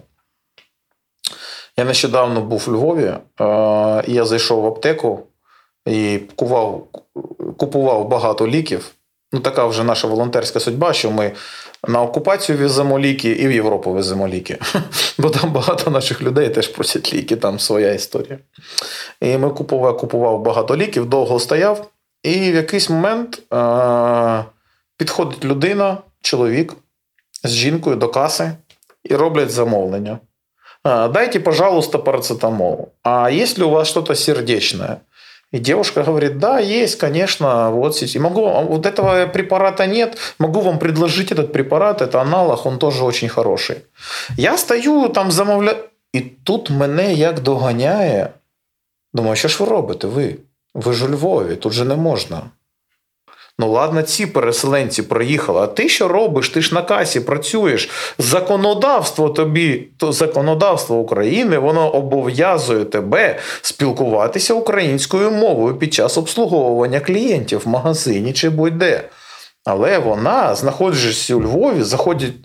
[1.77, 3.17] Я нещодавно був у Львові, е,
[4.07, 5.19] я зайшов в аптеку
[5.85, 6.87] і купував,
[7.57, 8.95] купував багато ліків.
[9.33, 11.31] Ну, така вже наша волонтерська судьба, що ми
[11.87, 14.57] на окупацію веземо ліки і в Європу веземо ліки.
[15.17, 18.39] Бо там багато наших людей теж просять ліки, там своя історія.
[19.21, 21.89] І ми купував, купував багато ліків, довго стояв,
[22.23, 24.45] і в якийсь момент е-
[24.97, 26.73] підходить людина, чоловік
[27.43, 28.51] з жінкою до каси
[29.03, 30.19] і роблять замовлення.
[30.83, 32.89] Дайте, пожалуйста, парацетамол.
[33.03, 35.01] А ли у вас что-то сердечное?
[35.52, 38.16] И девушка говорит, да, есть, конечно, вот здесь.
[38.16, 43.04] И могу, вот этого препарата нет, могу вам предложить этот препарат, это аналог, он тоже
[43.04, 43.76] очень хороший.
[44.36, 45.76] Я стою там замовляю,
[46.12, 48.30] і тут мене як доганяє.
[49.12, 50.06] Думаю, що ж ви робите?
[50.06, 50.36] Ви?
[50.74, 52.42] Ви ж у Львові, тут же не можна.
[53.59, 55.61] Ну, ладно, ці переселенці приїхали.
[55.61, 56.49] А ти що робиш?
[56.49, 57.89] Ти ж на касі працюєш.
[58.17, 67.61] Законодавство тобі, то законодавство України, воно обов'язує тебе спілкуватися українською мовою під час обслуговування клієнтів
[67.65, 69.09] в магазині чи будь-де.
[69.65, 71.83] Але вона, знаходячись у Львові,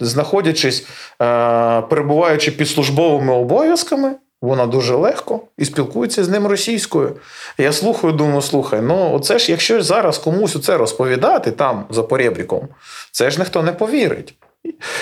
[0.00, 0.86] знаходячись,
[1.22, 7.16] е, перебуваючи під службовими обов'язками, вона дуже легко і спілкується з ним російською.
[7.58, 12.68] Я слухаю, думаю, слухай, ну оце ж, якщо зараз комусь це розповідати там за поребріком,
[13.12, 14.34] це ж ніхто не повірить.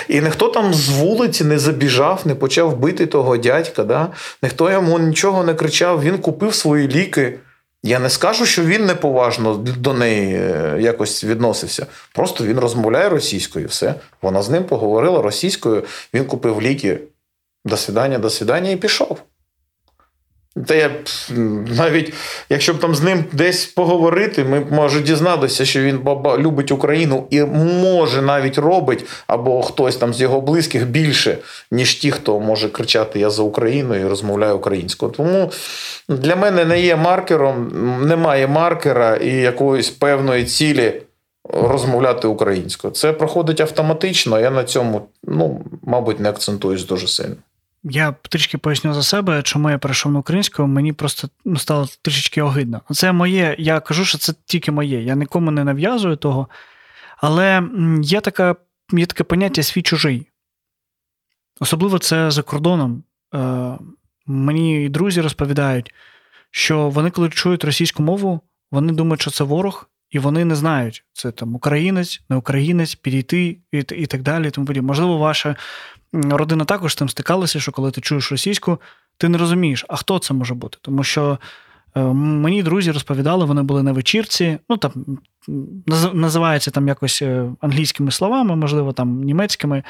[0.09, 3.83] І ніхто там з вулиці не забіжав, не почав бити того дядька.
[3.83, 4.07] Да?
[4.43, 7.39] Ніхто йому нічого не кричав, він купив свої ліки.
[7.83, 11.85] Я не скажу, що він неповажно до неї е, якось відносився.
[12.13, 13.95] Просто він розмовляє російською, все.
[14.21, 15.83] Вона з ним поговорила російською,
[16.13, 16.99] він купив ліки.
[17.65, 19.21] До свидання, до свидання і пішов.
[20.67, 20.91] Та я
[21.77, 22.13] навіть,
[22.49, 26.71] якщо б там з ним десь поговорити, ми б може дізнатися, що він баба любить
[26.71, 31.37] Україну і може навіть робить, або хтось там з його близьких більше,
[31.71, 35.11] ніж ті, хто може кричати Я за Україну і розмовляю українською.
[35.11, 35.51] Тому
[36.09, 37.71] для мене не є маркером,
[38.07, 41.01] немає маркера і якоїсь певної цілі
[41.53, 42.93] розмовляти українською.
[42.93, 44.39] Це проходить автоматично.
[44.39, 47.35] Я на цьому, ну, мабуть, не акцентуюсь дуже сильно.
[47.89, 52.41] Я трішки поясню за себе, чому я перейшов на українську, мені просто ну, стало трішечки
[52.41, 52.81] огидно.
[52.91, 55.03] Це моє, я кажу, що це тільки моє.
[55.03, 56.47] Я нікому не нав'язую того.
[57.17, 57.63] Але
[58.01, 58.55] є, така,
[58.91, 60.27] є таке поняття свій чужий.
[61.59, 63.03] Особливо це за кордоном.
[63.35, 63.77] Е,
[64.27, 65.93] Мені друзі розповідають,
[66.51, 71.03] що вони, коли чують російську мову, вони думають, що це ворог, і вони не знають,
[71.13, 74.51] це там українець, не українець, підійти і і так далі.
[74.51, 74.87] Тому подібне.
[74.87, 75.55] Можливо, ваша
[76.23, 78.77] родина також з тим стикалася, що коли ти чуєш російську,
[79.17, 80.77] ти не розумієш, а хто це може бути.
[80.81, 81.39] Тому що
[81.95, 84.91] е, мені друзі розповідали, вони були на вечірці, ну там
[86.13, 89.83] називається там якось е, англійськими словами, можливо, там німецькими.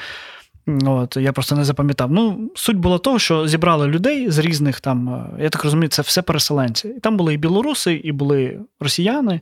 [0.84, 2.10] От, Я просто не запам'ятав.
[2.10, 6.02] Ну, Суть була того, що зібрали людей з різних там, е, я так розумію, це
[6.02, 6.88] все переселенці.
[6.88, 9.40] І там були і білоруси, і були росіяни.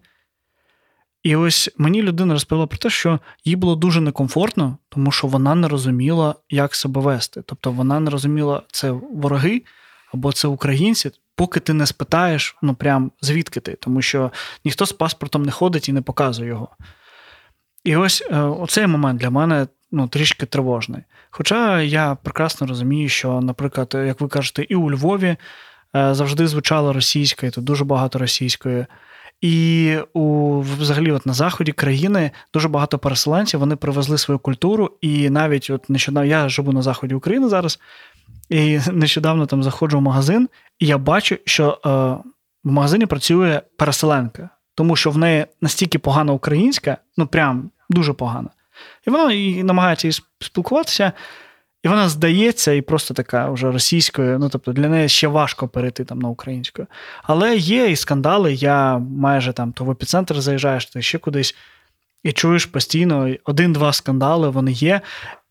[1.25, 5.55] І ось мені людина розповіла про те, що їй було дуже некомфортно, тому що вона
[5.55, 7.43] не розуміла, як себе вести.
[7.47, 9.63] Тобто вона не розуміла, це вороги
[10.15, 14.31] або це українці, поки ти не спитаєш, ну прям звідки ти, тому що
[14.65, 16.69] ніхто з паспортом не ходить і не показує його.
[17.85, 21.03] І ось е, оцей момент для мене ну, трішки тривожний.
[21.31, 25.37] Хоча я прекрасно розумію, що, наприклад, як ви кажете, і у Львові
[25.97, 28.87] е, завжди звучало російською, тут дуже багато російської.
[29.41, 34.91] І у взагалі, от на заході країни дуже багато переселенців вони привезли свою культуру.
[35.01, 37.79] І навіть от нещодавно я живу на заході України зараз,
[38.49, 41.89] і нещодавно там заходжу в магазин, і я бачу, що е,
[42.65, 48.51] в магазині працює переселенка, тому що в неї настільки погана українська, ну прям дуже погана.
[49.07, 50.11] І вона і намагається
[50.41, 51.13] спілкуватися.
[51.85, 54.39] І вона здається, і просто така вже російською.
[54.39, 56.87] Ну тобто для неї ще важко перейти там на українську.
[57.23, 58.55] Але є і скандали.
[58.55, 61.55] Я майже там то в епіцентр заїжджаєш, то ще кудись,
[62.23, 65.01] і чуєш постійно один-два скандали, вони є.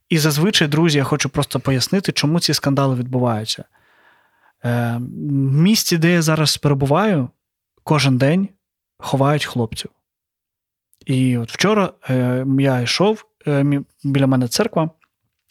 [0.09, 3.63] І зазвичай, друзі, я хочу просто пояснити, чому ці скандали відбуваються.
[4.65, 7.29] Е, В місті, де я зараз перебуваю,
[7.83, 8.49] кожен день
[8.97, 9.91] ховають хлопців.
[11.05, 14.89] І от вчора е, я йшов е, біля мене церква.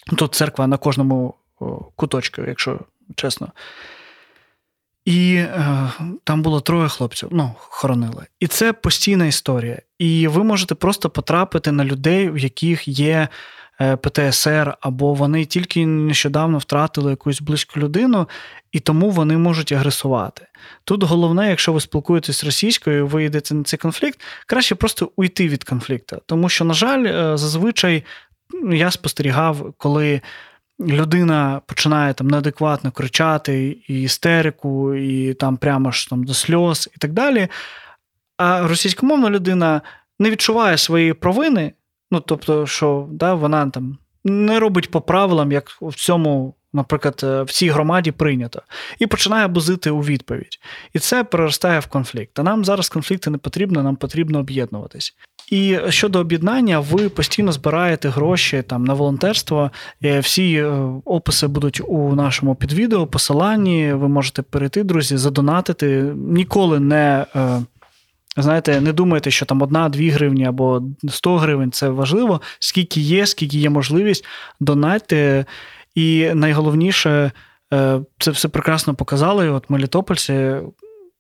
[0.06, 1.34] Тут церква на кожному
[1.96, 2.80] куточку, якщо
[3.14, 3.52] чесно.
[5.04, 5.88] І е,
[6.24, 8.26] там було троє хлопців, ну, хоронили.
[8.40, 9.78] І це постійна історія.
[9.98, 13.28] І ви можете просто потрапити на людей, в яких є
[13.80, 18.28] е, ПТСР, або вони тільки нещодавно втратили якусь близьку людину,
[18.72, 20.46] і тому вони можуть агресувати.
[20.84, 25.64] Тут головне, якщо ви спілкуєтесь російською, ви йдете на цей конфлікт, краще просто уйти від
[25.64, 26.22] конфлікту.
[26.26, 28.04] Тому що, на жаль, е, зазвичай
[28.72, 30.20] я спостерігав, коли
[30.80, 36.98] людина починає там неадекватно кричати, і істерику, і там прямо ж там до сльоз, і
[36.98, 37.48] так далі.
[38.36, 39.80] А російськомовна людина
[40.18, 41.72] не відчуває своєї провини,
[42.10, 46.54] ну тобто, що да, вона там не робить по правилам, як в цьому.
[46.72, 48.62] Наприклад, в цій громаді прийнято,
[48.98, 50.58] і починає бузити у відповідь.
[50.92, 52.38] І це переростає в конфлікт.
[52.38, 55.14] А нам зараз конфлікти не потрібно, нам потрібно об'єднуватись.
[55.50, 59.70] І щодо об'єднання, ви постійно збираєте гроші там на волонтерство.
[60.04, 60.66] Е, всі е,
[61.04, 63.92] описи будуть у нашому підвідео, посиланні.
[63.92, 66.14] Ви можете перейти, друзі, задонатити.
[66.16, 67.26] Ніколи не.
[67.36, 67.62] Е,
[68.36, 72.40] знаєте, не думайте, що там одна-дві гривні або 100 гривень це важливо.
[72.58, 74.24] Скільки є, скільки є можливість,
[74.60, 75.44] донатьте.
[75.94, 77.32] І найголовніше,
[78.18, 79.50] це все прекрасно показали.
[79.50, 80.56] От Мелітопольці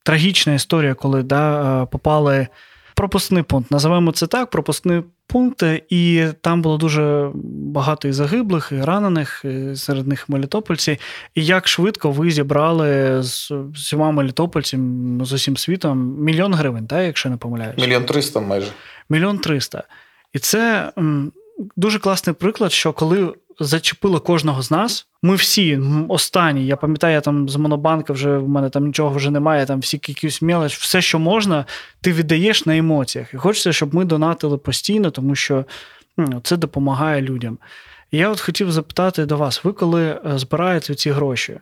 [0.04, 2.48] трагічна історія, коли да, попали
[2.94, 3.70] пропускний пункт.
[3.70, 9.76] Називаємо це так: пропускний пункт, і там було дуже багато і загиблих, і ранених, і
[9.76, 10.98] серед них мелітопольці.
[11.34, 17.30] І як швидко ви зібрали з всіма мелітопольцями з усім світом мільйон гривень, так, якщо
[17.30, 17.78] не помиляюсь?
[17.78, 18.70] Мільйон триста майже.
[19.10, 19.82] Мільйон триста.
[20.32, 20.92] І це
[21.76, 23.34] дуже класний приклад, що коли
[23.64, 25.06] зачепило кожного з нас.
[25.22, 26.66] Ми всі останні.
[26.66, 30.00] Я пам'ятаю, я там з Монобанка вже в мене там нічого вже немає, там всі
[30.06, 31.64] якісь мелоч, все, що можна,
[32.00, 33.34] ти віддаєш на емоціях.
[33.34, 35.64] І хочеться, щоб ми донатили постійно, тому що
[36.16, 37.58] ну, це допомагає людям.
[38.12, 41.60] Я от хотів запитати до вас: ви коли е, збираєте ці гроші,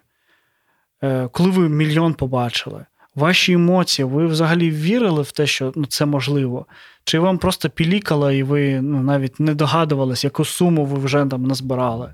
[1.02, 2.84] е, коли ви мільйон побачили?
[3.14, 6.66] Ваші емоції, ви взагалі вірили в те, що ну, це можливо?
[7.04, 11.42] Чи вам просто пілікало, і ви ну, навіть не догадувались, яку суму ви вже там
[11.42, 12.12] назбирали?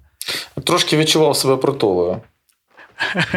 [0.64, 2.20] Трошки відчував себе Притулою.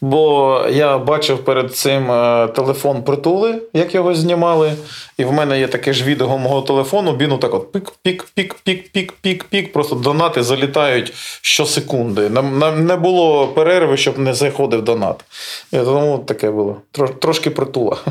[0.00, 4.72] Бо я бачив перед цим е, телефон Притули, як його знімали.
[5.18, 7.12] І в мене є таке ж відео мого телефону.
[7.12, 9.72] Він отак от пік-пік-пік-пік-пік-пік-пік.
[9.72, 12.30] Просто донати залітають щосекунди.
[12.76, 15.24] Не було перерви, щоб не заходив донат.
[15.72, 16.76] І тому таке було.
[17.20, 17.96] Трошки Притула.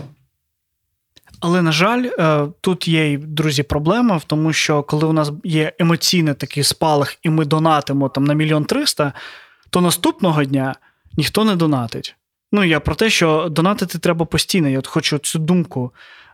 [1.46, 5.74] Але, на жаль, е, тут є, друзі, проблема в тому, що коли у нас є
[5.80, 9.14] емоційний такий спалах, і ми донатимо там на мільйон триста,
[9.70, 10.76] то наступного дня
[11.18, 12.16] ніхто не донатить.
[12.52, 14.70] Ну, я про те, що донатити треба постійно.
[14.70, 15.92] Я от хочу цю думку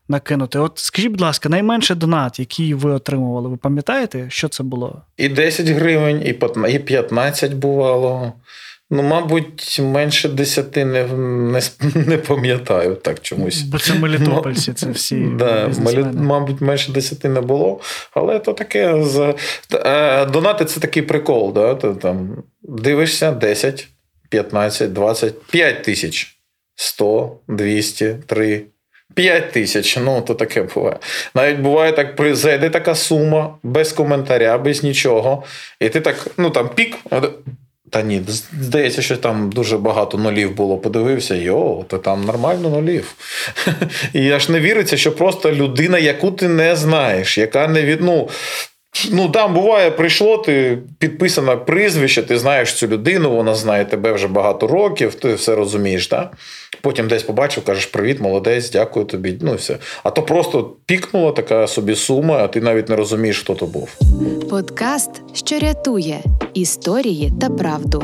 [0.10, 0.60] накинути.
[0.60, 5.01] От скажіть, будь ласка, найменший донат, який ви отримували, ви пам'ятаєте, що це було?
[5.18, 6.22] І 10 гривень,
[6.70, 8.34] і 15 бувало.
[8.92, 11.62] Ну, мабуть, менше десяти не не,
[11.96, 13.62] не пам'ятаю так чомусь.
[13.62, 15.16] Бо це мелітопольці, це всі.
[15.16, 15.72] Да,
[16.14, 17.80] Мабуть, менше десяти не було.
[18.14, 19.04] Але то таке.
[19.74, 21.54] Е, донати це такий прикол.
[21.54, 21.76] Да?
[21.76, 23.88] Ти там Дивишся 10,
[24.30, 26.36] 15, 20, 5 тисяч.
[26.76, 28.66] 100, 200, 3.
[29.14, 30.98] 5 тисяч, ну то таке буває.
[31.36, 35.44] Навіть буває так, зайде така сума без коментаря, без нічого.
[35.80, 36.98] І ти так, ну там пік,
[37.90, 38.22] та ні,
[38.62, 40.78] здається, що там дуже багато нулів було.
[40.78, 43.14] Подивився, йо, то там нормально нулів.
[44.14, 48.02] І аж не віриться, що просто людина, яку ти не знаєш, яка не від.
[48.02, 48.30] Ну,
[49.12, 54.28] Ну, там буває, прийшло, ти підписане прізвище, ти знаєш цю людину, вона знає тебе вже
[54.28, 56.38] багато років, ти все розумієш, так?
[56.82, 59.38] Потім десь побачив, кажеш, привіт, молодець, дякую тобі.
[59.42, 59.78] Ну все.
[60.04, 63.90] А то просто пікнула така собі сума, а ти навіть не розумієш, хто то був.
[64.50, 66.20] Подкаст, що рятує
[66.54, 68.04] історії та правду.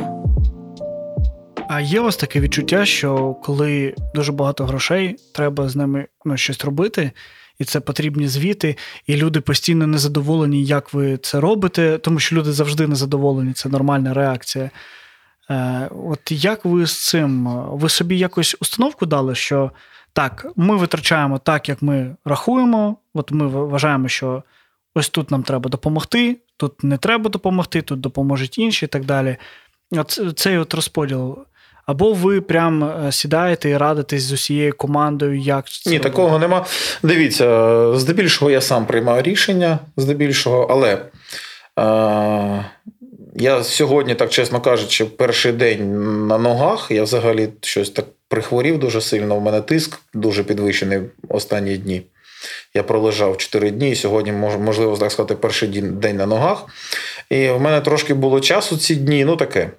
[1.70, 6.38] А є у вас таке відчуття, що коли дуже багато грошей, треба з ними ну,
[6.38, 7.12] щось робити
[7.60, 8.78] і це потрібні звіти,
[9.08, 14.14] і люди постійно незадоволені, як ви це робите, тому що люди завжди незадоволені, це нормальна
[14.14, 14.70] реакція.
[15.50, 17.48] Е, от як ви з цим?
[17.72, 19.72] Ви собі якось установку дали, що
[20.14, 22.98] так, ми витрачаємо так, як ми рахуємо.
[23.14, 24.44] От ми вважаємо, що
[24.96, 29.38] ось тут нам треба допомогти, тут не треба допомогти, тут допоможуть інші і так далі.
[29.92, 31.38] От цей от розподіл.
[31.86, 36.10] Або ви прям е, сідаєте і радитесь з усією командою, як це Ні, робити?
[36.10, 36.66] такого нема.
[37.04, 41.02] Дивіться, здебільшого я сам приймаю рішення, здебільшого, але
[41.80, 42.66] е,
[43.36, 49.02] я сьогодні, так чесно кажучи, перший день на ногах, я взагалі щось так прихворів дуже
[49.02, 49.36] сильно.
[49.36, 52.02] У мене тиск дуже підвищений останні дні.
[52.74, 56.66] Я пролежав 4 дні, і сьогодні, можливо, так сказати, перший день на ногах.
[57.30, 59.70] І в мене трошки було часу ці дні, ну таке.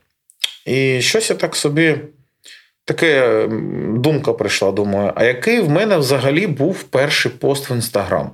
[0.67, 1.99] І щось я так собі
[2.85, 3.47] таке
[3.89, 8.31] думка прийшла, думаю, а який в мене взагалі був перший пост в Інстаграм?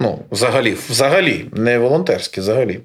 [0.00, 2.80] Ну, взагалі, взагалі, не волонтерський, взагалі.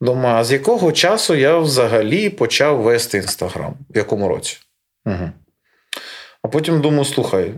[0.00, 3.74] Думаю, а з якого часу я взагалі почав вести Інстаграм?
[3.90, 4.58] В якому році?
[5.06, 5.30] Угу.
[6.42, 7.54] А потім думаю, слухай,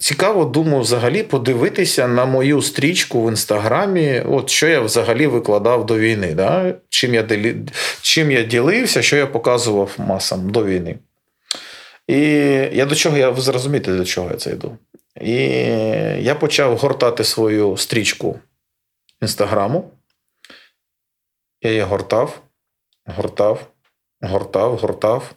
[0.00, 5.98] цікаво, думаю, взагалі подивитися на мою стрічку в Інстаграмі, от що я взагалі викладав до
[5.98, 6.74] війни, да?
[6.88, 7.56] чим, я делі...
[8.00, 10.98] чим я ділився, що я показував масам до війни.
[12.06, 12.20] І
[12.72, 14.78] я до чого, я зрозумієте, до чого я це йду.
[15.20, 15.34] І
[16.24, 18.38] я почав гортати свою стрічку
[19.22, 19.90] інстаграму.
[21.62, 22.40] Я її гортав,
[23.06, 23.66] гортав,
[24.20, 25.34] гортав, гортав.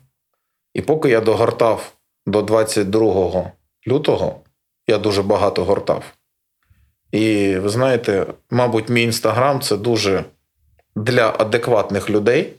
[0.73, 1.93] І поки я догортав
[2.25, 3.51] до 22
[3.87, 4.39] лютого,
[4.87, 6.03] я дуже багато гортав.
[7.11, 10.23] І ви знаєте, мабуть, мій інстаграм це дуже
[10.95, 12.53] для адекватних людей,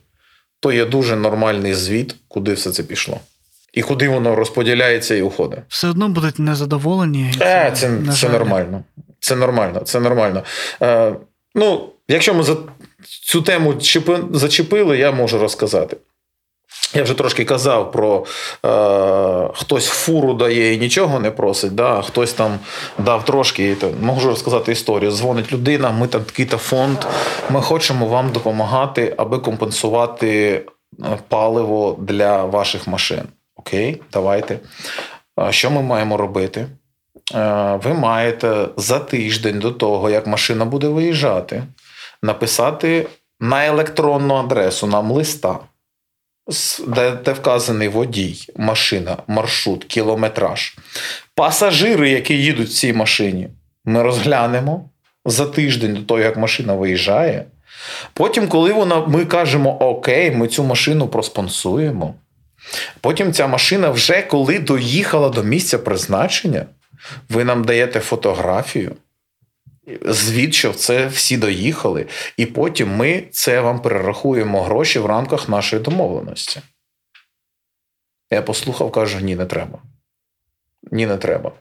[0.61, 3.21] то є дуже нормальний звіт, куди все це пішло.
[3.73, 5.59] І куди воно розподіляється і уходить.
[5.69, 7.33] Все одно будуть незадоволені.
[7.41, 8.85] Е, це, на це нормально.
[9.21, 9.81] Це нормально.
[9.81, 10.43] Це нормально.
[10.83, 11.17] Е,
[11.55, 12.57] ну, якщо ми за
[13.25, 13.75] цю тему
[14.33, 15.97] зачепили, я можу розказати.
[16.95, 18.25] Я вже трошки казав про
[18.65, 22.03] е, хтось фуру дає і нічого не просить, да?
[22.03, 22.59] хтось там
[22.99, 23.71] дав трошки.
[23.71, 25.11] І можу розказати історію.
[25.11, 26.99] Дзвонить людина, ми там такий-то фонд,
[27.51, 30.63] ми хочемо вам допомагати, аби компенсувати
[31.01, 33.23] е, паливо для ваших машин.
[33.57, 34.59] Окей, давайте.
[35.51, 36.67] Що ми маємо робити?
[37.35, 41.63] Е, Ви маєте за тиждень до того, як машина буде виїжджати,
[42.23, 43.07] написати
[43.41, 45.59] на електронну адресу нам листа,
[46.89, 50.77] де, де вказаний водій, машина, маршрут, кілометраж.
[51.35, 53.49] Пасажири, які їдуть в цій машині,
[53.85, 54.91] ми розглянемо
[55.25, 57.45] за тиждень до того, як машина виїжджає.
[58.15, 62.15] Потім, коли вона, ми кажемо Окей, ми цю машину проспонсуємо.
[63.01, 66.67] Потім ця машина, вже коли доїхала до місця призначення,
[67.29, 68.97] ви нам даєте фотографію,
[70.03, 72.07] звіт, це всі доїхали,
[72.37, 76.61] і потім ми це вам перерахуємо гроші в рамках нашої домовленості.
[78.31, 79.83] Я послухав, кажу: ні, не треба.
[80.91, 81.53] Ні, не треба.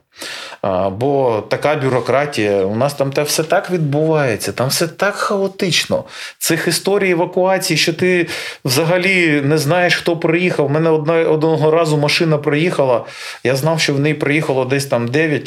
[0.92, 6.04] Бо така бюрократія, у нас там те все так відбувається, там все так хаотично.
[6.38, 8.28] Цих історій евакуації, що ти
[8.66, 10.66] взагалі не знаєш, хто приїхав.
[10.66, 13.06] У мене одна, одного разу машина приїхала.
[13.44, 15.44] Я знав, що в неї приїхало десь там 9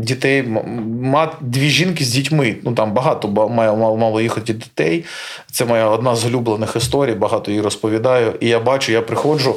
[0.00, 0.44] дітей,
[1.02, 2.56] мат, дві жінки з дітьми.
[2.62, 5.04] Ну там багато ба- мало, мало, мало їхати дітей.
[5.52, 8.32] Це моя одна з улюблених історій, багато її розповідаю.
[8.40, 9.54] І я бачу, я приходжу.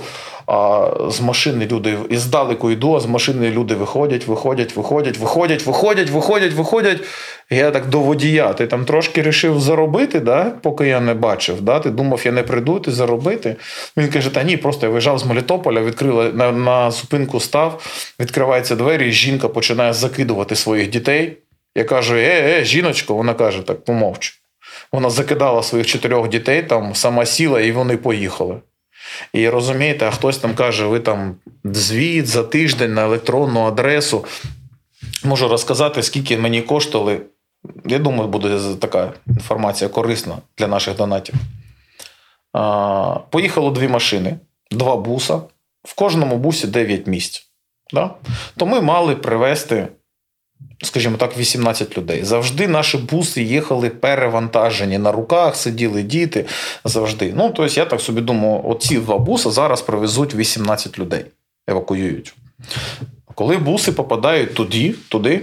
[0.48, 5.66] А з машини люди і здалеку йду, а з машини люди виходять, виходять, виходять, виходять,
[5.66, 7.04] виходять, виходять, виходять.
[7.50, 8.54] Я так до водія.
[8.54, 10.44] Ти там трошки рішив заробити, да?
[10.62, 11.62] поки я не бачив.
[11.62, 11.80] Да?
[11.80, 13.56] Ти думав, я не прийду, ти заробити.
[13.98, 17.82] Він каже: та ні, просто я виїжджав з Мелітополя, відкрили на, на зупинку став,
[18.20, 21.38] відкриваються двері, і жінка починає закидувати своїх дітей.
[21.76, 24.42] Я кажу: е, е, жіночко, вона каже, так помовч.
[24.92, 28.56] Вона закидала своїх чотирьох дітей, там сама сіла, і вони поїхали.
[29.34, 34.26] І розумієте, а хтось там каже, ви там звіт за тиждень на електронну адресу.
[35.24, 37.22] Можу розказати, скільки мені коштували.
[37.86, 41.36] Я думаю, буде така інформація корисна для наших донатів.
[43.30, 44.40] Поїхало дві машини,
[44.72, 45.42] два буса.
[45.84, 47.50] В кожному бусі 9 місць.
[47.94, 48.12] Да?
[48.58, 49.88] То ми мали привезти,
[50.84, 52.24] скажімо так, 18 людей.
[52.24, 54.98] Завжди наші буси їхали перевантажені.
[54.98, 56.46] На руках сиділи діти
[56.86, 57.34] завжди.
[57.36, 61.26] Ну, тобто, я так собі думаю, оці два буси зараз привезуть 18 людей,
[61.68, 62.34] евакуюють.
[63.36, 65.42] Коли буси попадають туди, туди,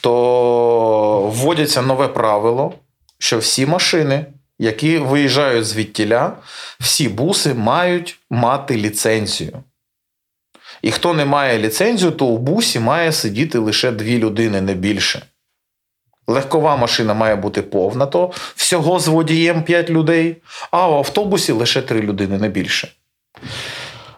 [0.00, 2.72] то вводяться нове правило,
[3.18, 4.26] що всі машини,
[4.58, 6.32] які виїжджають звідтіля,
[6.80, 9.62] всі буси мають мати ліцензію.
[10.82, 15.22] І хто не має ліцензію, то у бусі має сидіти лише дві людини, не більше.
[16.26, 20.36] Легкова машина має бути повна, то всього з водієм 5 людей,
[20.70, 22.88] а в автобусі лише 3 людини, не більше.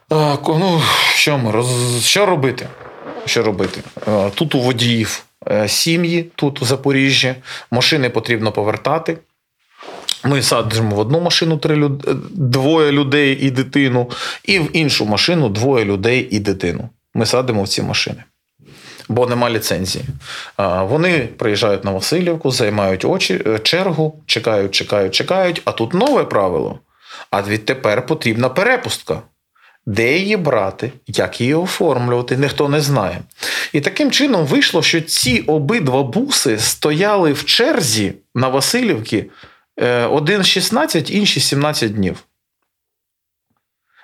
[0.08, 0.82] А, ко- ну,
[1.14, 2.04] що, ми, роз...
[2.04, 2.68] що робити?
[3.26, 3.80] Що робити?
[4.08, 7.34] Е, Тут у водіїв е, сім'ї, тут у Запоріжжі,
[7.70, 9.18] машини потрібно повертати.
[10.24, 12.08] Ми садимо в одну машину три люд...
[12.30, 14.10] двоє людей і дитину,
[14.44, 16.88] і в іншу машину двоє людей і дитину.
[17.14, 18.24] Ми садимо в ці машини.
[19.08, 20.04] Бо нема ліцензії.
[20.82, 25.62] Вони приїжджають на Васильівку, займають очі, е, чергу, чекають, чекають, чекають.
[25.64, 26.78] А тут нове правило.
[27.30, 29.22] А відтепер потрібна перепустка.
[29.86, 33.18] Де її брати, як її оформлювати, ніхто не знає.
[33.72, 39.26] І таким чином вийшло, що ці обидва буси стояли в черзі на Васильівці е,
[40.10, 42.24] один 16, інший 17 днів.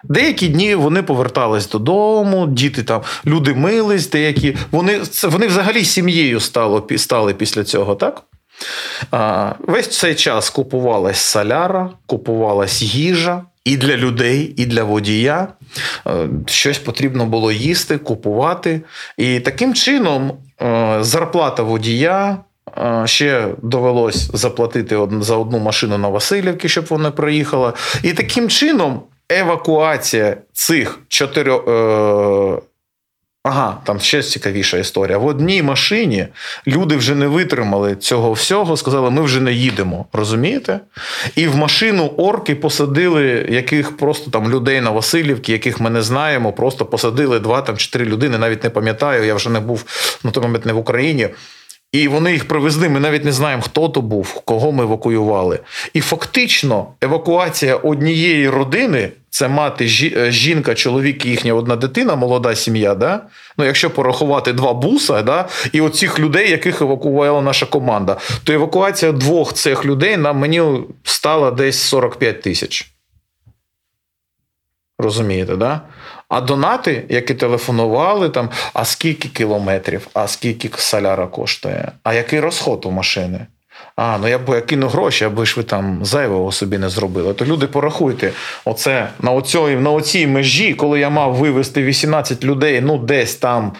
[0.08, 4.56] Деякі дні вони повертались додому, діти там, люди мились, деякі.
[4.70, 8.22] Вони, вони взагалі сім'єю стало, стали після цього, так?
[9.10, 15.48] А, Весь цей час купувалась соляра, купувалась їжа і для людей, і для водія.
[16.06, 18.80] Е, Щось потрібно було їсти, купувати.
[19.16, 20.32] І таким чином
[20.62, 22.38] е, зарплата водія.
[23.04, 27.72] Ще довелось заплатити за одну машину на Васильівки, щоб вона проїхала.
[28.02, 31.68] І таким чином евакуація цих чотирьох.
[31.68, 32.62] Е,
[33.46, 35.18] Ага, там ще цікавіша історія.
[35.18, 36.26] В одній машині
[36.66, 40.06] люди вже не витримали цього всього, сказали, ми вже не їдемо.
[40.12, 40.80] Розумієте?
[41.36, 46.52] І в машину орки посадили яких просто там людей на Васильівці, яких ми не знаємо,
[46.52, 49.84] просто посадили два там чи три людини, навіть не пам'ятаю, я вже не був
[50.24, 51.28] на той момент не в Україні.
[51.94, 52.88] І вони їх привезли.
[52.88, 55.58] Ми навіть не знаємо, хто то був, кого ми евакуювали.
[55.92, 62.54] І фактично евакуація однієї родини це мати е, жінка, чоловік і їхня одна дитина, молода
[62.54, 62.94] сім'я.
[62.94, 63.20] Да?
[63.58, 65.48] Ну, якщо порахувати два буса, да?
[65.72, 70.62] і оцих людей, яких евакуювала наша команда, то евакуація двох цих людей нам мені
[71.04, 72.93] стала десь 45 тисяч.
[75.04, 75.80] Розумієте, да?
[76.28, 82.86] А донати, які телефонували, там, а скільки кілометрів, а скільки соляра коштує, а який розход
[82.86, 83.46] у машини?
[83.96, 87.34] А, ну я б я кину гроші, аби ж ви там зайвого собі не зробили.
[87.34, 88.32] То люди порахуйте,
[88.64, 93.72] оце на оцій, на оцій межі, коли я мав вивезти 18 людей, ну десь там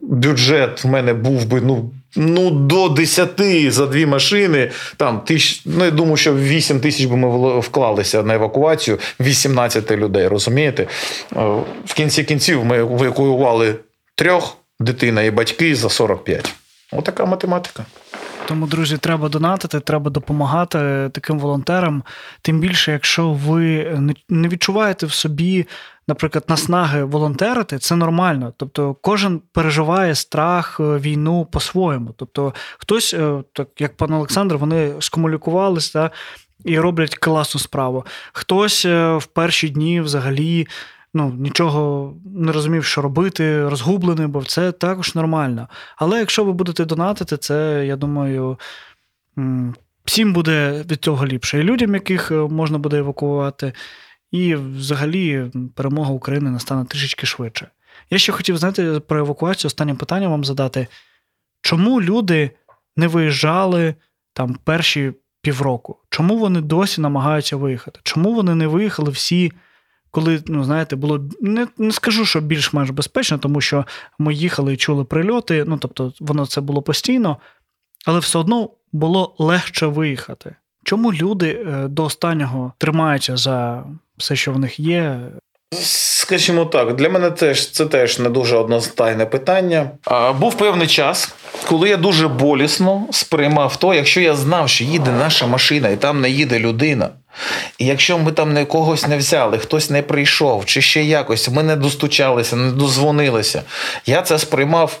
[0.00, 4.70] бюджет в мене був би ну, ну до 10 за дві машини.
[4.96, 10.28] Там тисяч, ну я думаю, що 8 тисяч би ми вклалися на евакуацію 18 людей.
[10.28, 10.82] Розумієте?
[10.82, 10.86] Е,
[11.84, 13.74] В кінці кінців ми евакуювали
[14.14, 16.54] трьох дитина і батьки за 45.
[16.92, 17.84] Отака математика.
[18.48, 20.78] Тому, друзі, треба донатити, треба допомагати
[21.12, 22.02] таким волонтерам.
[22.42, 23.60] Тим більше, якщо ви
[23.98, 25.66] не- не відчуваєте в собі,
[26.08, 28.52] наприклад, наснаги волонтерити, це нормально.
[28.56, 32.14] Тобто, кожен переживає страх, е, війну по-своєму.
[32.16, 36.10] Тобто, хтось, е, так як пан Олександр, вони скомунікувалися
[36.64, 38.04] і роблять класну справу.
[38.32, 40.66] Хтось е, в перші дні взагалі.
[41.14, 45.68] Ну, нічого не розумів, що робити, розгублений, бо це також нормально.
[45.96, 48.58] Але якщо ви будете донатити, це, я думаю,
[50.04, 51.58] всім буде від цього ліпше.
[51.58, 53.72] І людям, яких можна буде евакуювати,
[54.32, 57.68] і взагалі перемога України настане трішечки швидше.
[58.10, 60.86] Я ще хотів знаєте, про евакуацію останнє питання вам задати.
[61.60, 62.50] Чому люди
[62.96, 63.94] не виїжджали
[64.32, 65.98] там перші півроку?
[66.08, 68.00] Чому вони досі намагаються виїхати?
[68.02, 69.52] Чому вони не виїхали всі?
[70.10, 73.84] Коли, ну, знаєте, було не, не скажу, що більш-менш безпечно, тому що
[74.18, 77.36] ми їхали і чули прильоти, ну тобто воно це було постійно,
[78.06, 80.56] але все одно було легше виїхати.
[80.84, 83.84] Чому люди е, до останнього тримаються за
[84.18, 85.20] все, що в них є?
[85.80, 89.90] Скажімо так, для мене теж це теж не дуже одностайне питання.
[90.04, 91.34] А, був певний час,
[91.68, 96.20] коли я дуже болісно сприймав то, якщо я знав, що їде наша машина і там
[96.20, 97.08] не їде людина.
[97.78, 101.62] І якщо ми там не когось не взяли, хтось не прийшов, чи ще якось, ми
[101.62, 103.62] не достучалися, не дозвонилися.
[104.06, 105.00] Я це сприймав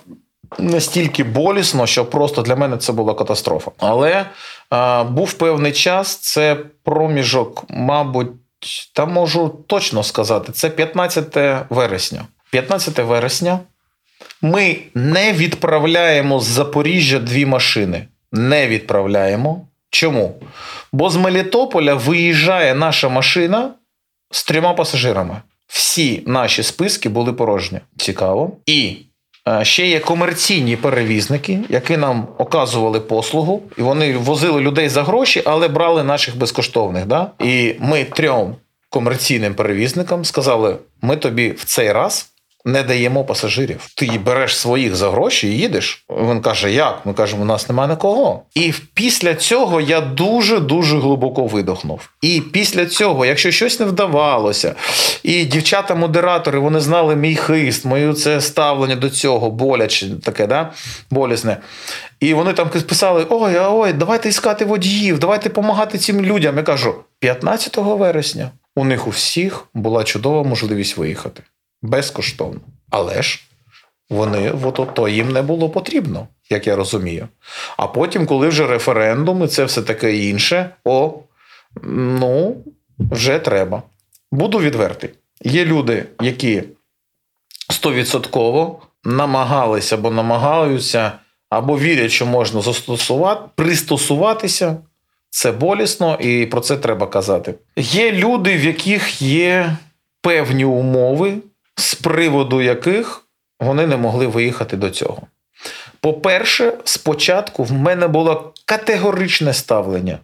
[0.58, 3.70] настільки болісно, що просто для мене це була катастрофа.
[3.78, 4.26] Але
[4.70, 8.28] а, був певний час, це проміжок, мабуть,
[8.92, 12.26] та можу точно сказати, це 15 вересня.
[12.50, 13.60] 15 вересня
[14.42, 18.06] ми не відправляємо з Запоріжжя дві машини.
[18.32, 19.66] Не відправляємо.
[19.90, 20.42] Чому?
[20.92, 23.74] Бо з Мелітополя виїжджає наша машина
[24.30, 25.42] з трьома пасажирами.
[25.66, 27.80] Всі наші списки були порожні.
[27.96, 28.56] Цікаво.
[28.66, 28.96] І
[29.62, 35.68] ще є комерційні перевізники, які нам оказували послугу, і вони возили людей за гроші, але
[35.68, 37.06] брали наших безкоштовних.
[37.06, 37.30] Да?
[37.40, 38.56] І ми трьом
[38.90, 42.31] комерційним перевізникам сказали: ми тобі в цей раз
[42.64, 43.88] не даємо пасажирів.
[43.96, 46.04] Ти береш своїх за гроші і їдеш.
[46.10, 47.06] Він каже: Як?
[47.06, 48.42] Ми кажемо, у нас немає нікого.
[48.54, 52.10] І після цього я дуже дуже глибоко видохнув.
[52.22, 54.74] І після цього, якщо щось не вдавалося,
[55.22, 60.72] і дівчата-модератори вони знали мій хист, моє це ставлення до цього, боляче таке, да?
[61.10, 61.56] болісне.
[62.20, 66.56] І вони там писали: Ой, ой, давайте іскати водіїв, давайте допомагати цим людям.
[66.56, 71.42] Я кажу, 15 вересня у них у всіх була чудова можливість виїхати
[71.82, 72.60] безкоштовно.
[72.90, 73.40] Але ж
[74.10, 77.28] вони от то їм не було потрібно, як я розумію.
[77.76, 81.14] А потім, коли вже референдум і це все таке інше, о,
[81.92, 82.56] ну,
[82.98, 83.82] вже треба.
[84.32, 85.10] Буду відвертий.
[85.42, 86.62] Є люди, які
[87.70, 91.12] стовідсотково намагалися або намагаються,
[91.50, 94.76] або вірять, що можна застосувати, пристосуватися.
[95.30, 97.54] Це болісно, і про це треба казати.
[97.76, 99.76] Є люди, в яких є
[100.20, 101.34] певні умови,
[101.76, 103.26] з приводу яких
[103.60, 105.22] вони не могли виїхати до цього.
[106.00, 110.18] По-перше, спочатку в мене було категоричне ставлення,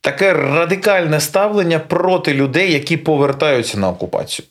[0.00, 4.46] таке радикальне ставлення проти людей, які повертаються на окупацію.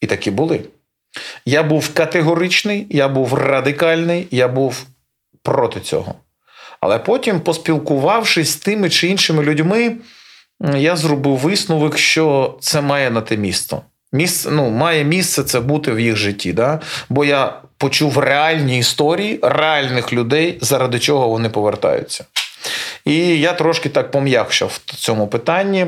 [0.00, 0.64] І такі були.
[1.44, 4.86] Я був категоричний, я був радикальний, я був
[5.42, 6.14] проти цього.
[6.80, 9.96] Але потім, поспілкувавшись з тими чи іншими людьми,
[10.76, 13.82] я зробив висновок, що це має на те місто.
[14.12, 16.52] Місце, ну, Має місце це бути в їх житті.
[16.52, 16.80] Да?
[17.08, 22.24] Бо я почув реальні історії реальних людей, заради чого вони повертаються.
[23.04, 25.86] І я трошки так пом'якшав в цьому питанні.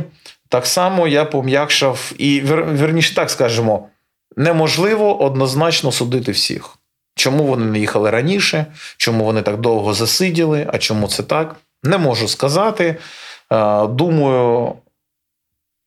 [0.49, 3.89] Так само я пом'якшав, і верніше так скажемо,
[4.37, 6.79] неможливо однозначно судити всіх.
[7.15, 8.67] Чому вони не їхали раніше,
[8.97, 11.57] чому вони так довго засиділи, а чому це так?
[11.83, 12.97] Не можу сказати.
[13.89, 14.73] Думаю,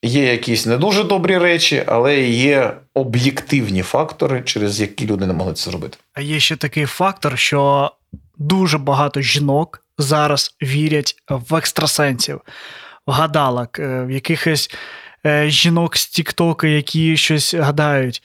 [0.05, 5.53] є якісь не дуже добрі речі, але є об'єктивні фактори, через які люди не могли
[5.53, 5.97] це зробити.
[6.13, 7.91] А є ще такий фактор, що
[8.37, 12.41] дуже багато жінок зараз вірять в екстрасенсів,
[13.07, 14.71] в гадалок, е, в якихось
[15.25, 18.23] е, жінок з Тіктока, які щось гадають.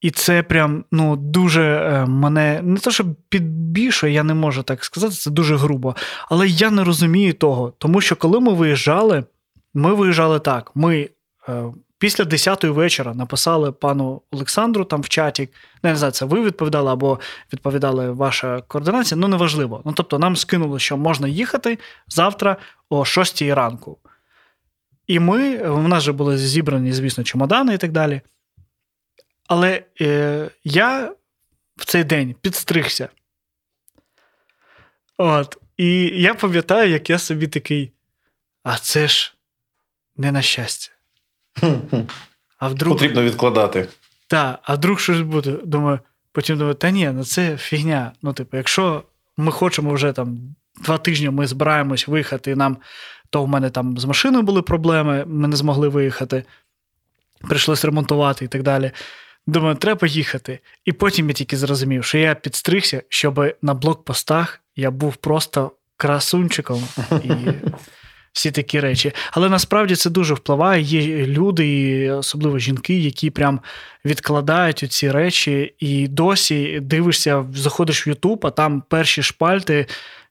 [0.00, 4.84] І це прям ну дуже е, мене не то, що підбільшує, я не можу так
[4.84, 5.96] сказати, це дуже грубо.
[6.28, 9.24] Але я не розумію того, тому що коли ми виїжджали,
[9.74, 10.70] ми виїжджали так.
[10.74, 11.08] Ми
[11.98, 15.48] після 10-ї вечора написали пану Олександру там в чаті.
[15.82, 17.20] Не знаю, це ви відповідали або
[17.52, 19.82] відповідали ваша координація, ну неважливо.
[19.84, 22.56] Ну тобто, нам скинули, що можна їхати завтра
[22.88, 23.98] о 6 ранку.
[25.06, 28.20] І ми, в нас же були зібрані, звісно, чемодани і так далі.
[29.46, 31.12] Але е, я
[31.76, 33.08] в цей день підстригся.
[35.16, 35.58] От.
[35.76, 37.92] І я пам'ятаю, як я собі такий.
[38.62, 39.34] А це ж
[40.16, 40.92] не на щастя.
[42.58, 42.94] А вдруг...
[42.94, 43.88] Потрібно відкладати.
[44.26, 45.56] Так, а вдруг щось буде.
[45.64, 45.98] Думаю,
[46.32, 48.12] потім думаю, та ні, ну це фігня.
[48.22, 49.02] Ну, типу, якщо
[49.36, 50.38] ми хочемо вже там
[50.84, 52.76] два тижні ми збираємось виїхати, і нам
[53.30, 56.44] то в мене там з машиною були проблеми, ми не змогли виїхати,
[57.48, 58.90] прийшлось ремонтувати і так далі.
[59.46, 60.58] Думаю, треба їхати.
[60.84, 66.88] І потім я тільки зрозумів, що я підстригся, щоб на блокпостах я був просто красунчиком
[67.24, 67.30] і
[68.32, 69.12] всі такі речі.
[69.30, 70.82] Але насправді це дуже впливає.
[70.82, 73.60] Є люди, і особливо жінки, які прям
[74.04, 79.86] відкладають ці речі, і досі дивишся, заходиш в Ютуб, а там перші шпальти,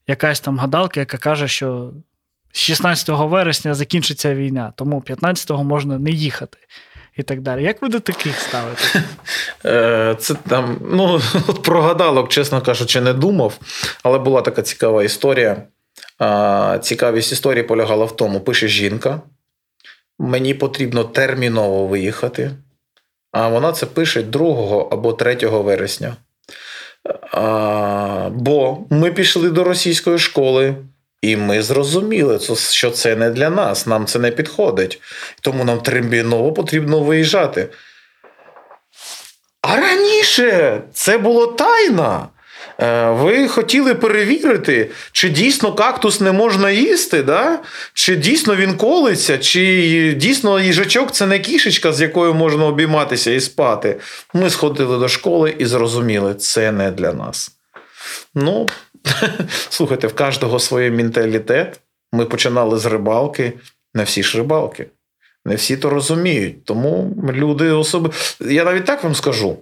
[0.08, 1.92] якась там гадалка, яка каже, що
[2.52, 6.58] 16 вересня закінчиться війна, тому 15-го можна не їхати
[7.20, 7.64] і так далі.
[7.64, 9.04] Як ви до таких ставите?
[9.66, 11.22] Е, це там, ну,
[11.64, 13.60] про гадалок, чесно кажучи, не думав,
[14.04, 15.64] але була така цікава історія.
[16.82, 19.22] Цікавість історії полягала в тому, пише жінка.
[20.20, 22.52] Мені потрібно терміново виїхати.
[23.32, 26.16] А вона це пише 2 або 3 вересня.
[27.32, 30.76] А, Бо ми пішли до російської школи,
[31.22, 32.40] і ми зрозуміли,
[32.70, 35.02] що це не для нас, нам це не підходить.
[35.42, 37.70] Тому нам терміново потрібно виїжджати.
[39.62, 42.28] А раніше це було тайна.
[42.82, 47.60] Е, ви хотіли перевірити, чи дійсно кактус не можна їсти, да?
[47.94, 53.40] чи дійсно він колиться, чи дійсно їжачок це не кішечка, з якою можна обійматися і
[53.40, 54.00] спати.
[54.34, 57.52] Ми сходили до школи і зрозуміли, це не для нас.
[58.36, 58.68] Ну,
[59.70, 61.80] Слухайте, в кожного своє менталітет.
[62.12, 63.54] Ми починали з рибалки,
[63.94, 64.86] не всі ж рибалки.
[65.46, 66.66] Не всі то розуміють.
[66.66, 68.10] Тому люди особи.
[68.40, 69.58] Я навіть так вам скажу.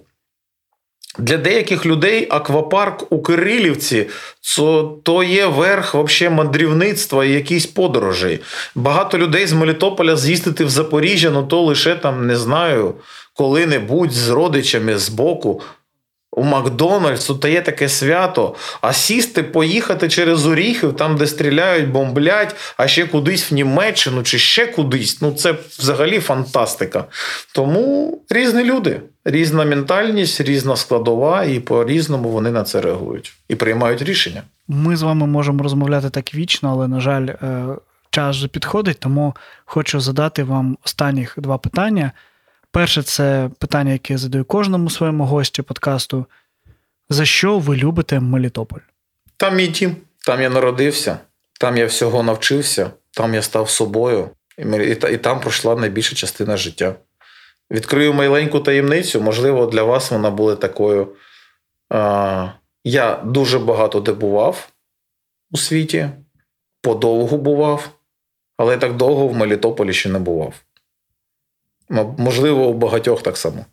[1.18, 4.06] Для деяких людей аквапарк у Кирилівці
[5.02, 8.40] то є верх вообще мандрівництва і якісь подорожі.
[8.74, 12.94] Багато людей з Мелітополя з'їздити в Запоріжжя, ну то лише там не знаю,
[13.34, 15.62] коли-небудь з родичами з боку.
[16.32, 22.56] У Макдональдс, тут є таке свято, а сісти, поїхати через Оріхів, там, де стріляють, бомблять,
[22.76, 25.22] а ще кудись в Німеччину чи ще кудись.
[25.22, 27.04] Ну, це взагалі фантастика.
[27.54, 34.02] Тому різні люди, різна ментальність, різна складова, і по-різному вони на це реагують і приймають
[34.02, 34.42] рішення.
[34.68, 37.66] Ми з вами можемо розмовляти так вічно, але, на жаль, е,
[38.10, 39.34] час вже підходить, тому
[39.64, 42.12] хочу задати вам останніх два питання.
[42.78, 46.26] Перше, це питання, яке я задаю кожному своєму гості подкасту.
[47.08, 48.80] За що ви любите Мелітополь?
[49.36, 49.96] Там мій дім,
[50.26, 51.18] там я народився,
[51.60, 56.56] там я всього навчився, там я став собою, і, і, і там пройшла найбільша частина
[56.56, 56.94] життя.
[57.70, 61.16] Відкрию маленьку таємницю, можливо, для вас вона буде такою.
[61.90, 62.48] А,
[62.84, 64.68] я дуже багато де бував
[65.50, 66.10] у світі,
[66.82, 67.88] подовго бував,
[68.56, 70.54] але так довго в Мелітополі ще не бував.
[72.18, 73.64] Можливо, у багатьох так само.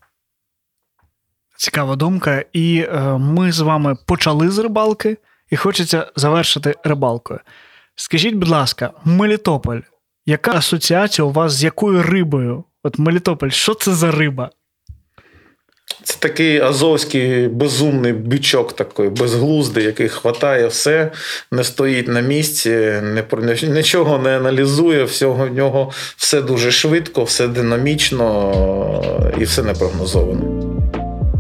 [1.58, 2.46] Цікава думка.
[2.54, 5.18] І е, ми з вами почали з рибалки,
[5.50, 7.40] і хочеться завершити рибалкою.
[7.96, 9.80] Скажіть, будь ласка, Мелітополь,
[10.26, 12.64] яка асоціація у вас з якою рибою?
[12.84, 14.50] От Мелітополь, що це за риба?
[16.04, 21.12] Це такий азовський безумний бичок, такий безглуздий, який хватає все,
[21.52, 22.70] не стоїть на місці,
[23.04, 29.64] не, про- нічого не аналізує, всього в нього все дуже швидко, все динамічно і все
[29.64, 30.62] непрогнозовано.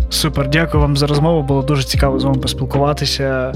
[0.09, 1.41] Супер, дякую вам за розмову.
[1.43, 3.53] Було дуже цікаво з вами поспілкуватися.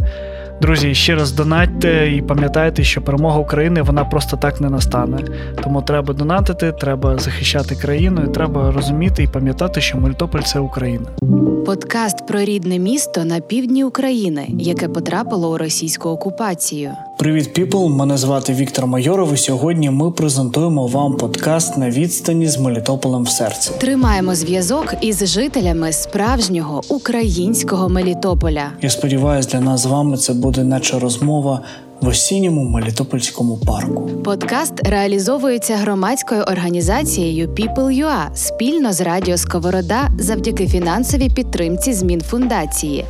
[0.61, 5.17] Друзі, ще раз донатьте і пам'ятайте, що перемога України вона просто так не настане.
[5.63, 11.05] Тому треба донатити, треба захищати країну, і треба розуміти і пам'ятати, що Мелітополь це Україна.
[11.65, 16.91] Подкаст про рідне місто на півдні України, яке потрапило у російську окупацію.
[17.19, 17.87] Привіт, піпл!
[17.87, 19.33] Мене звати Віктор Майоров.
[19.33, 23.71] І сьогодні ми презентуємо вам подкаст на відстані з Мелітополем в серці.
[23.77, 28.71] Тримаємо зв'язок із жителями справжнього українського Мелітополя.
[28.81, 31.61] Я сподіваюся, для нас з вами це буде наче розмова
[32.01, 34.09] в осінньому Мелітопольському парку.
[34.23, 43.05] Подкаст реалізовується громадською організацією People.ua спільно з Радіо Сковорода завдяки фінансовій підтримці змін фундації.